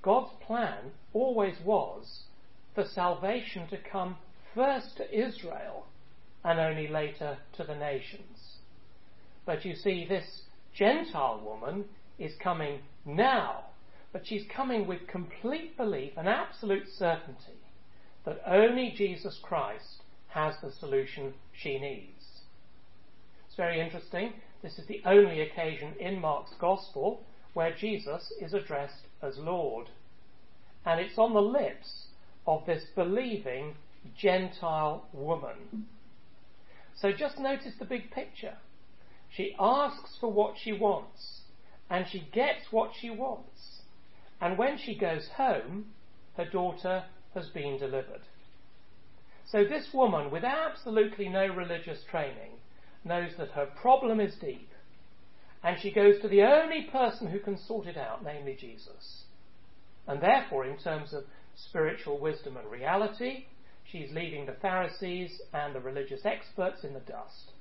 God's 0.00 0.30
plan 0.46 0.92
always 1.12 1.56
was 1.64 2.22
for 2.76 2.84
salvation 2.84 3.66
to 3.66 3.78
come 3.78 4.16
first 4.54 4.96
to 4.98 5.12
Israel 5.12 5.86
and 6.44 6.60
only 6.60 6.86
later 6.86 7.38
to 7.54 7.64
the 7.64 7.74
nations. 7.74 8.58
But 9.44 9.64
you 9.64 9.74
see, 9.74 10.06
this 10.08 10.42
Gentile 10.72 11.42
woman 11.44 11.86
is 12.16 12.32
coming 12.40 12.78
now, 13.04 13.64
but 14.12 14.24
she's 14.24 14.46
coming 14.54 14.86
with 14.86 15.08
complete 15.08 15.76
belief 15.76 16.12
and 16.16 16.28
absolute 16.28 16.86
certainty 16.96 17.58
that 18.24 18.40
only 18.46 18.94
Jesus 18.96 19.36
Christ 19.42 20.04
has 20.28 20.54
the 20.62 20.70
solution 20.70 21.34
she 21.52 21.80
needs. 21.80 22.24
It's 23.48 23.56
very 23.56 23.80
interesting. 23.80 24.34
This 24.62 24.78
is 24.78 24.86
the 24.86 25.02
only 25.04 25.40
occasion 25.40 25.94
in 25.98 26.20
Mark's 26.20 26.54
Gospel 26.60 27.24
where 27.52 27.74
Jesus 27.74 28.32
is 28.40 28.54
addressed 28.54 29.06
as 29.20 29.36
Lord. 29.36 29.88
And 30.86 31.00
it's 31.00 31.18
on 31.18 31.34
the 31.34 31.42
lips 31.42 32.06
of 32.46 32.64
this 32.66 32.84
believing 32.94 33.74
Gentile 34.16 35.06
woman. 35.12 35.86
So 36.96 37.12
just 37.12 37.38
notice 37.38 37.74
the 37.78 37.84
big 37.84 38.10
picture. 38.10 38.56
She 39.30 39.54
asks 39.58 40.16
for 40.20 40.30
what 40.30 40.54
she 40.62 40.72
wants, 40.72 41.42
and 41.90 42.06
she 42.08 42.28
gets 42.32 42.70
what 42.70 42.90
she 43.00 43.10
wants. 43.10 43.80
And 44.40 44.58
when 44.58 44.78
she 44.78 44.96
goes 44.96 45.28
home, 45.36 45.86
her 46.36 46.44
daughter 46.44 47.04
has 47.34 47.48
been 47.48 47.78
delivered. 47.78 48.22
So 49.46 49.64
this 49.64 49.88
woman, 49.92 50.30
with 50.30 50.44
absolutely 50.44 51.28
no 51.28 51.46
religious 51.46 52.02
training, 52.10 52.52
knows 53.04 53.32
that 53.38 53.50
her 53.50 53.66
problem 53.66 54.20
is 54.20 54.34
deep, 54.40 54.68
and 55.62 55.80
she 55.80 55.92
goes 55.92 56.20
to 56.20 56.28
the 56.28 56.42
only 56.42 56.88
person 56.90 57.28
who 57.28 57.38
can 57.38 57.56
sort 57.56 57.86
it 57.86 57.96
out, 57.96 58.24
namely 58.24 58.56
Jesus. 58.58 59.24
And 60.06 60.20
therefore, 60.20 60.66
in 60.66 60.76
terms 60.78 61.12
of 61.12 61.24
spiritual 61.54 62.18
wisdom 62.18 62.56
and 62.56 62.70
reality, 62.70 63.46
she's 63.84 64.10
leaving 64.12 64.46
the 64.46 64.56
Pharisees 64.60 65.40
and 65.52 65.74
the 65.74 65.80
religious 65.80 66.24
experts 66.24 66.82
in 66.82 66.94
the 66.94 67.00
dust. 67.00 67.52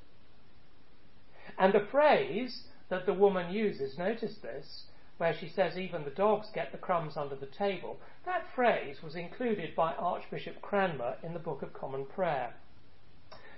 And 1.60 1.74
the 1.74 1.88
phrase 1.92 2.64
that 2.90 3.06
the 3.06 3.14
woman 3.14 3.54
uses, 3.54 3.98
notice 3.98 4.36
this, 4.42 4.84
where 5.18 5.36
she 5.40 5.50
says 5.50 5.78
even 5.78 6.04
the 6.04 6.10
dogs 6.10 6.48
get 6.54 6.72
the 6.72 6.78
crumbs 6.78 7.16
under 7.16 7.36
the 7.36 7.46
table, 7.46 7.98
that 8.26 8.48
phrase 8.56 8.98
was 9.04 9.16
included 9.16 9.76
by 9.76 9.94
Archbishop 9.94 10.62
Cranmer 10.62 11.16
in 11.22 11.34
the 11.34 11.40
Book 11.40 11.62
of 11.62 11.74
Common 11.74 12.06
Prayer. 12.06 12.54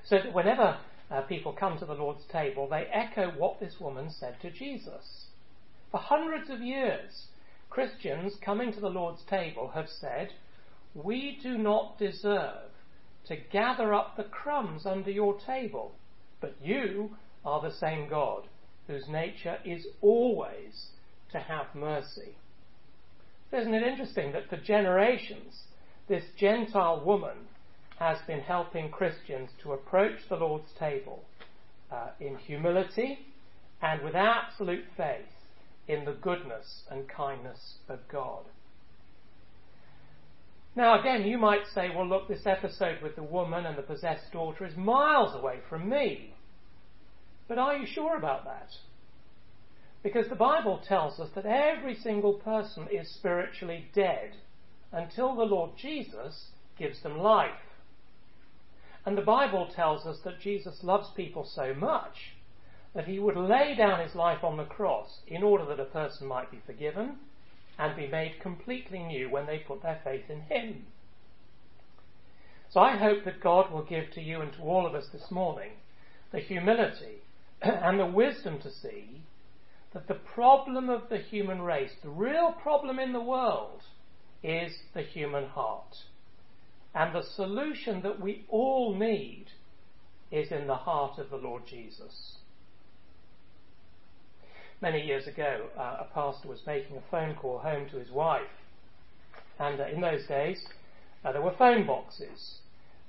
So 0.05 0.17
that 0.17 0.33
whenever 0.33 0.77
uh, 1.11 1.21
people 1.21 1.53
come 1.53 1.77
to 1.79 1.85
the 1.85 1.93
Lord's 1.93 2.25
table, 2.31 2.67
they 2.67 2.87
echo 2.91 3.29
what 3.31 3.59
this 3.59 3.75
woman 3.79 4.09
said 4.09 4.37
to 4.41 4.51
Jesus. 4.51 5.25
For 5.91 5.99
hundreds 5.99 6.49
of 6.49 6.61
years, 6.61 7.27
Christians 7.69 8.33
coming 8.43 8.73
to 8.73 8.79
the 8.79 8.89
Lord's 8.89 9.23
table 9.29 9.71
have 9.73 9.89
said, 9.89 10.29
We 10.93 11.39
do 11.41 11.57
not 11.57 11.97
deserve 11.97 12.71
to 13.27 13.37
gather 13.51 13.93
up 13.93 14.15
the 14.15 14.23
crumbs 14.23 14.85
under 14.85 15.11
your 15.11 15.39
table, 15.39 15.93
but 16.41 16.55
you 16.61 17.15
are 17.45 17.61
the 17.61 17.75
same 17.75 18.09
God, 18.09 18.43
whose 18.87 19.07
nature 19.07 19.57
is 19.65 19.87
always 20.01 20.89
to 21.31 21.39
have 21.39 21.73
mercy. 21.73 22.35
Isn't 23.51 23.73
it 23.73 23.83
interesting 23.83 24.31
that 24.31 24.49
for 24.49 24.57
generations, 24.57 25.63
this 26.07 26.23
Gentile 26.37 27.03
woman 27.05 27.37
has 28.03 28.17
been 28.27 28.41
helping 28.41 28.89
Christians 28.89 29.49
to 29.61 29.71
approach 29.71 30.19
the 30.27 30.35
Lord's 30.35 30.69
table 30.77 31.23
uh, 31.89 32.09
in 32.19 32.35
humility 32.35 33.17
and 33.81 34.03
with 34.03 34.13
absolute 34.13 34.83
faith 34.97 35.31
in 35.87 36.03
the 36.03 36.11
goodness 36.11 36.83
and 36.91 37.07
kindness 37.07 37.75
of 37.87 37.99
God. 38.11 38.43
Now, 40.75 40.99
again, 40.99 41.25
you 41.25 41.37
might 41.37 41.65
say, 41.73 41.91
well, 41.95 42.05
look, 42.05 42.27
this 42.27 42.45
episode 42.45 43.01
with 43.01 43.15
the 43.15 43.23
woman 43.23 43.65
and 43.65 43.77
the 43.77 43.83
possessed 43.83 44.33
daughter 44.33 44.65
is 44.65 44.75
miles 44.75 45.33
away 45.33 45.59
from 45.69 45.87
me. 45.87 46.33
But 47.47 47.57
are 47.57 47.77
you 47.77 47.87
sure 47.87 48.17
about 48.17 48.43
that? 48.43 48.67
Because 50.01 50.27
the 50.27 50.35
Bible 50.35 50.81
tells 50.85 51.21
us 51.21 51.29
that 51.35 51.45
every 51.45 51.95
single 51.95 52.33
person 52.33 52.85
is 52.91 53.13
spiritually 53.13 53.85
dead 53.95 54.31
until 54.91 55.35
the 55.35 55.43
Lord 55.43 55.71
Jesus 55.81 56.47
gives 56.77 57.01
them 57.01 57.17
life. 57.17 57.51
And 59.05 59.17
the 59.17 59.21
Bible 59.21 59.67
tells 59.73 60.05
us 60.05 60.19
that 60.23 60.39
Jesus 60.39 60.83
loves 60.83 61.09
people 61.15 61.45
so 61.45 61.73
much 61.73 62.35
that 62.93 63.07
he 63.07 63.19
would 63.19 63.35
lay 63.35 63.75
down 63.75 63.99
his 63.99 64.15
life 64.15 64.43
on 64.43 64.57
the 64.57 64.63
cross 64.63 65.19
in 65.27 65.43
order 65.43 65.65
that 65.65 65.79
a 65.79 65.85
person 65.85 66.27
might 66.27 66.51
be 66.51 66.61
forgiven 66.65 67.17
and 67.77 67.95
be 67.95 68.07
made 68.07 68.39
completely 68.39 68.99
new 68.99 69.29
when 69.29 69.47
they 69.47 69.57
put 69.57 69.81
their 69.81 69.99
faith 70.03 70.29
in 70.29 70.41
him. 70.41 70.85
So 72.69 72.79
I 72.79 72.97
hope 72.97 73.25
that 73.25 73.41
God 73.41 73.71
will 73.71 73.83
give 73.83 74.11
to 74.11 74.21
you 74.21 74.41
and 74.41 74.53
to 74.53 74.61
all 74.61 74.85
of 74.85 74.95
us 74.95 75.07
this 75.11 75.29
morning 75.31 75.71
the 76.31 76.39
humility 76.39 77.21
and 77.61 77.99
the 77.99 78.05
wisdom 78.05 78.59
to 78.61 78.71
see 78.71 79.21
that 79.93 80.07
the 80.07 80.15
problem 80.15 80.89
of 80.89 81.09
the 81.09 81.19
human 81.19 81.61
race, 81.61 81.91
the 82.01 82.09
real 82.09 82.51
problem 82.51 82.99
in 82.99 83.13
the 83.13 83.21
world, 83.21 83.81
is 84.43 84.71
the 84.93 85.03
human 85.03 85.45
heart. 85.45 85.95
And 86.95 87.15
the 87.15 87.23
solution 87.23 88.01
that 88.03 88.19
we 88.19 88.45
all 88.49 88.93
need 88.95 89.47
is 90.31 90.51
in 90.51 90.67
the 90.67 90.75
heart 90.75 91.19
of 91.19 91.29
the 91.29 91.37
Lord 91.37 91.63
Jesus. 91.67 92.37
Many 94.81 95.05
years 95.05 95.27
ago, 95.27 95.67
uh, 95.77 95.97
a 96.01 96.07
pastor 96.13 96.49
was 96.49 96.59
making 96.67 96.97
a 96.97 97.03
phone 97.09 97.35
call 97.35 97.59
home 97.59 97.87
to 97.89 97.97
his 97.97 98.11
wife. 98.11 98.41
And 99.59 99.79
uh, 99.79 99.85
in 99.85 100.01
those 100.01 100.25
days, 100.27 100.65
uh, 101.23 101.31
there 101.31 101.41
were 101.41 101.55
phone 101.57 101.87
boxes. 101.87 102.57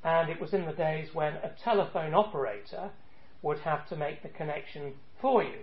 And 0.05 0.31
it 0.31 0.40
was 0.40 0.55
in 0.55 0.66
the 0.66 0.73
days 0.73 1.09
when 1.14 1.35
a 1.35 1.53
telephone 1.62 2.14
operator 2.14 2.90
would 3.42 3.59
have 3.61 3.88
to 3.88 3.97
make 3.97 4.23
the 4.23 4.29
connection 4.29 4.92
for 5.20 5.42
you. 5.42 5.61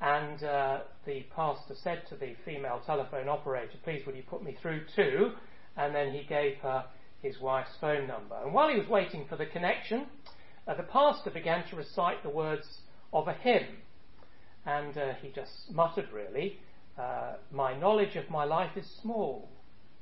And 0.00 0.42
uh, 0.42 0.80
the 1.04 1.24
pastor 1.34 1.74
said 1.74 2.02
to 2.08 2.16
the 2.16 2.34
female 2.44 2.80
telephone 2.86 3.28
operator, 3.28 3.78
Please, 3.82 4.04
would 4.06 4.16
you 4.16 4.22
put 4.22 4.42
me 4.42 4.56
through 4.60 4.82
to? 4.96 5.32
And 5.76 5.94
then 5.94 6.12
he 6.12 6.24
gave 6.24 6.56
her 6.58 6.84
his 7.26 7.40
wife's 7.40 7.76
phone 7.80 8.06
number. 8.06 8.36
And 8.42 8.54
while 8.54 8.68
he 8.68 8.78
was 8.78 8.88
waiting 8.88 9.26
for 9.28 9.36
the 9.36 9.46
connection, 9.46 10.06
uh, 10.66 10.74
the 10.74 10.82
pastor 10.84 11.30
began 11.30 11.68
to 11.68 11.76
recite 11.76 12.22
the 12.22 12.30
words 12.30 12.66
of 13.12 13.28
a 13.28 13.32
hymn. 13.32 13.66
And 14.64 14.96
uh, 14.96 15.14
he 15.20 15.30
just 15.30 15.70
muttered, 15.70 16.08
really, 16.12 16.58
uh, 16.98 17.34
My 17.52 17.78
knowledge 17.78 18.16
of 18.16 18.30
my 18.30 18.44
life 18.44 18.76
is 18.76 18.86
small, 19.02 19.48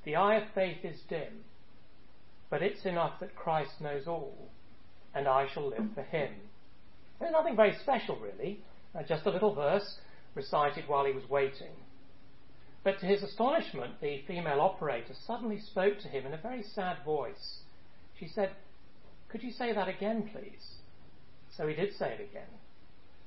the 0.05 0.17
eye 0.17 0.37
of 0.37 0.45
faith 0.55 0.85
is 0.85 1.01
dim, 1.09 1.45
but 2.51 2.63
it's 2.63 2.85
enough 2.85 3.21
that 3.21 3.35
Christ 3.35 3.81
knows 3.81 4.07
all, 4.07 4.51
and 5.15 5.27
I 5.27 5.47
shall 5.53 5.69
live 5.69 5.89
for 5.95 6.03
him. 6.03 6.31
There's 7.19 7.33
nothing 7.33 7.57
very 7.57 7.75
special, 7.83 8.19
really. 8.19 8.61
Uh, 8.95 9.03
just 9.03 9.27
a 9.27 9.31
little 9.31 9.55
verse 9.55 9.99
recited 10.35 10.85
while 10.87 11.05
he 11.05 11.13
was 11.13 11.29
waiting. 11.29 11.73
But 12.85 13.01
to 13.01 13.07
his 13.07 13.23
astonishment, 13.23 14.01
the 14.03 14.23
female 14.29 14.61
operator 14.61 15.15
suddenly 15.27 15.59
spoke 15.59 15.99
to 16.01 16.09
him 16.09 16.27
in 16.27 16.35
a 16.35 16.39
very 16.39 16.63
sad 16.63 16.99
voice. 17.03 17.61
She 18.21 18.29
said, 18.29 18.51
Could 19.31 19.43
you 19.43 19.51
say 19.51 19.73
that 19.73 19.89
again, 19.89 20.29
please? 20.31 20.77
So 21.57 21.67
he 21.67 21.75
did 21.75 21.95
say 21.97 22.13
it 22.13 22.21
again. 22.21 22.59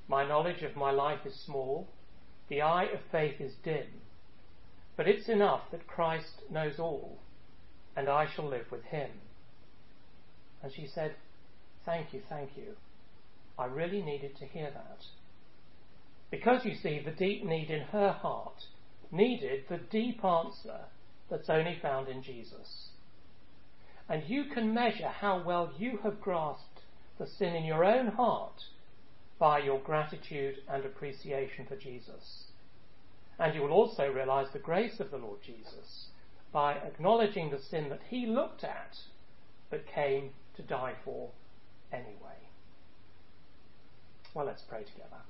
My 0.08 0.26
knowledge 0.26 0.62
of 0.62 0.76
my 0.76 0.92
life 0.92 1.26
is 1.26 1.44
small, 1.44 1.88
the 2.50 2.62
eye 2.62 2.86
of 2.86 3.00
faith 3.12 3.42
is 3.42 3.54
dim, 3.64 3.88
but 4.96 5.08
it's 5.08 5.28
enough 5.28 5.64
that 5.72 5.88
Christ 5.88 6.44
knows 6.50 6.80
all, 6.80 7.18
and 7.96 8.08
I 8.08 8.28
shall 8.34 8.48
live 8.48 8.72
with 8.72 8.84
him. 8.84 9.10
And 10.62 10.72
she 10.72 10.88
said, 10.88 11.16
Thank 11.84 12.14
you, 12.14 12.22
thank 12.30 12.52
you. 12.56 12.76
I 13.58 13.66
really 13.66 14.02
needed 14.02 14.38
to 14.38 14.46
hear 14.46 14.70
that. 14.70 15.06
Because 16.30 16.64
you 16.64 16.76
see, 16.76 17.00
the 17.04 17.12
deep 17.12 17.44
need 17.44 17.72
in 17.72 17.82
her 17.82 18.12
heart 18.12 18.66
needed 19.12 19.64
the 19.70 19.78
deep 19.78 20.24
answer 20.24 20.80
that's 21.30 21.50
only 21.50 21.78
found 21.82 22.08
in 22.08 22.24
Jesus. 22.24 22.90
And 24.10 24.24
you 24.28 24.46
can 24.54 24.74
measure 24.74 25.10
how 25.10 25.44
well 25.44 25.74
you 25.78 26.00
have 26.04 26.22
grasped 26.22 26.82
the 27.18 27.28
sin 27.28 27.56
in 27.56 27.66
your 27.66 27.84
own 27.84 28.08
heart 28.08 28.64
by 29.40 29.60
your 29.60 29.80
gratitude 29.80 30.56
and 30.70 30.86
appreciation 30.86 31.66
for 31.66 31.76
Jesus. 31.76 32.46
And 33.40 33.54
you 33.54 33.62
will 33.62 33.72
also 33.72 34.12
realize 34.12 34.48
the 34.52 34.60
grace 34.60 35.00
of 35.00 35.12
the 35.12 35.18
Lord 35.18 35.40
Jesus 35.46 36.08
by 36.52 36.74
acknowledging 36.74 37.52
the 37.52 37.62
sin 37.62 37.90
that 37.90 38.02
he 38.10 38.26
looked 38.26 38.64
at 38.64 38.96
but 39.70 39.86
came 39.86 40.32
to 40.56 40.62
die 40.62 40.96
for 41.04 41.30
anyway. 41.92 42.38
Well, 44.34 44.46
let's 44.46 44.64
pray 44.68 44.84
together. 44.84 45.22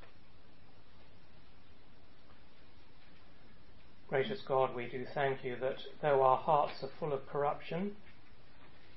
Gracious 4.10 4.40
God, 4.48 4.74
we 4.74 4.86
do 4.86 5.06
thank 5.14 5.44
you 5.44 5.58
that 5.60 5.80
though 6.02 6.22
our 6.22 6.38
hearts 6.38 6.82
are 6.82 6.90
full 6.98 7.12
of 7.12 7.28
corruption, 7.28 7.92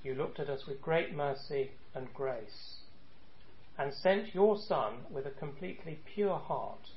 you 0.04 0.14
looked 0.14 0.38
at 0.38 0.48
us 0.48 0.66
with 0.68 0.80
great 0.80 1.12
mercy 1.16 1.72
and 1.96 2.14
grace 2.14 2.76
and 3.76 3.92
sent 3.92 4.32
your 4.36 4.56
Son 4.56 4.98
with 5.10 5.26
a 5.26 5.30
completely 5.30 5.98
pure 6.14 6.38
heart 6.38 6.90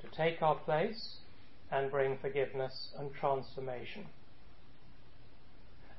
to 0.00 0.06
take 0.16 0.40
our 0.42 0.54
place 0.54 1.16
and 1.72 1.90
bring 1.90 2.18
forgiveness 2.18 2.92
and 2.96 3.12
transformation. 3.12 4.06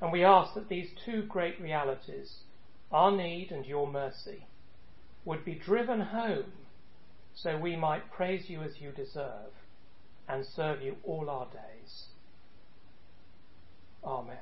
And 0.00 0.10
we 0.12 0.24
ask 0.24 0.54
that 0.54 0.70
these 0.70 0.88
two 1.04 1.24
great 1.24 1.60
realities, 1.60 2.36
our 2.90 3.12
need 3.12 3.52
and 3.52 3.66
your 3.66 3.86
mercy, 3.86 4.46
would 5.26 5.44
be 5.44 5.54
driven 5.54 6.00
home 6.00 6.52
so 7.34 7.58
we 7.58 7.76
might 7.76 8.10
praise 8.10 8.48
you 8.48 8.62
as 8.62 8.80
you 8.80 8.90
deserve 8.90 9.52
and 10.30 10.44
serve 10.54 10.80
you 10.80 10.96
all 11.04 11.28
our 11.28 11.46
days. 11.46 12.04
Amen. 14.04 14.36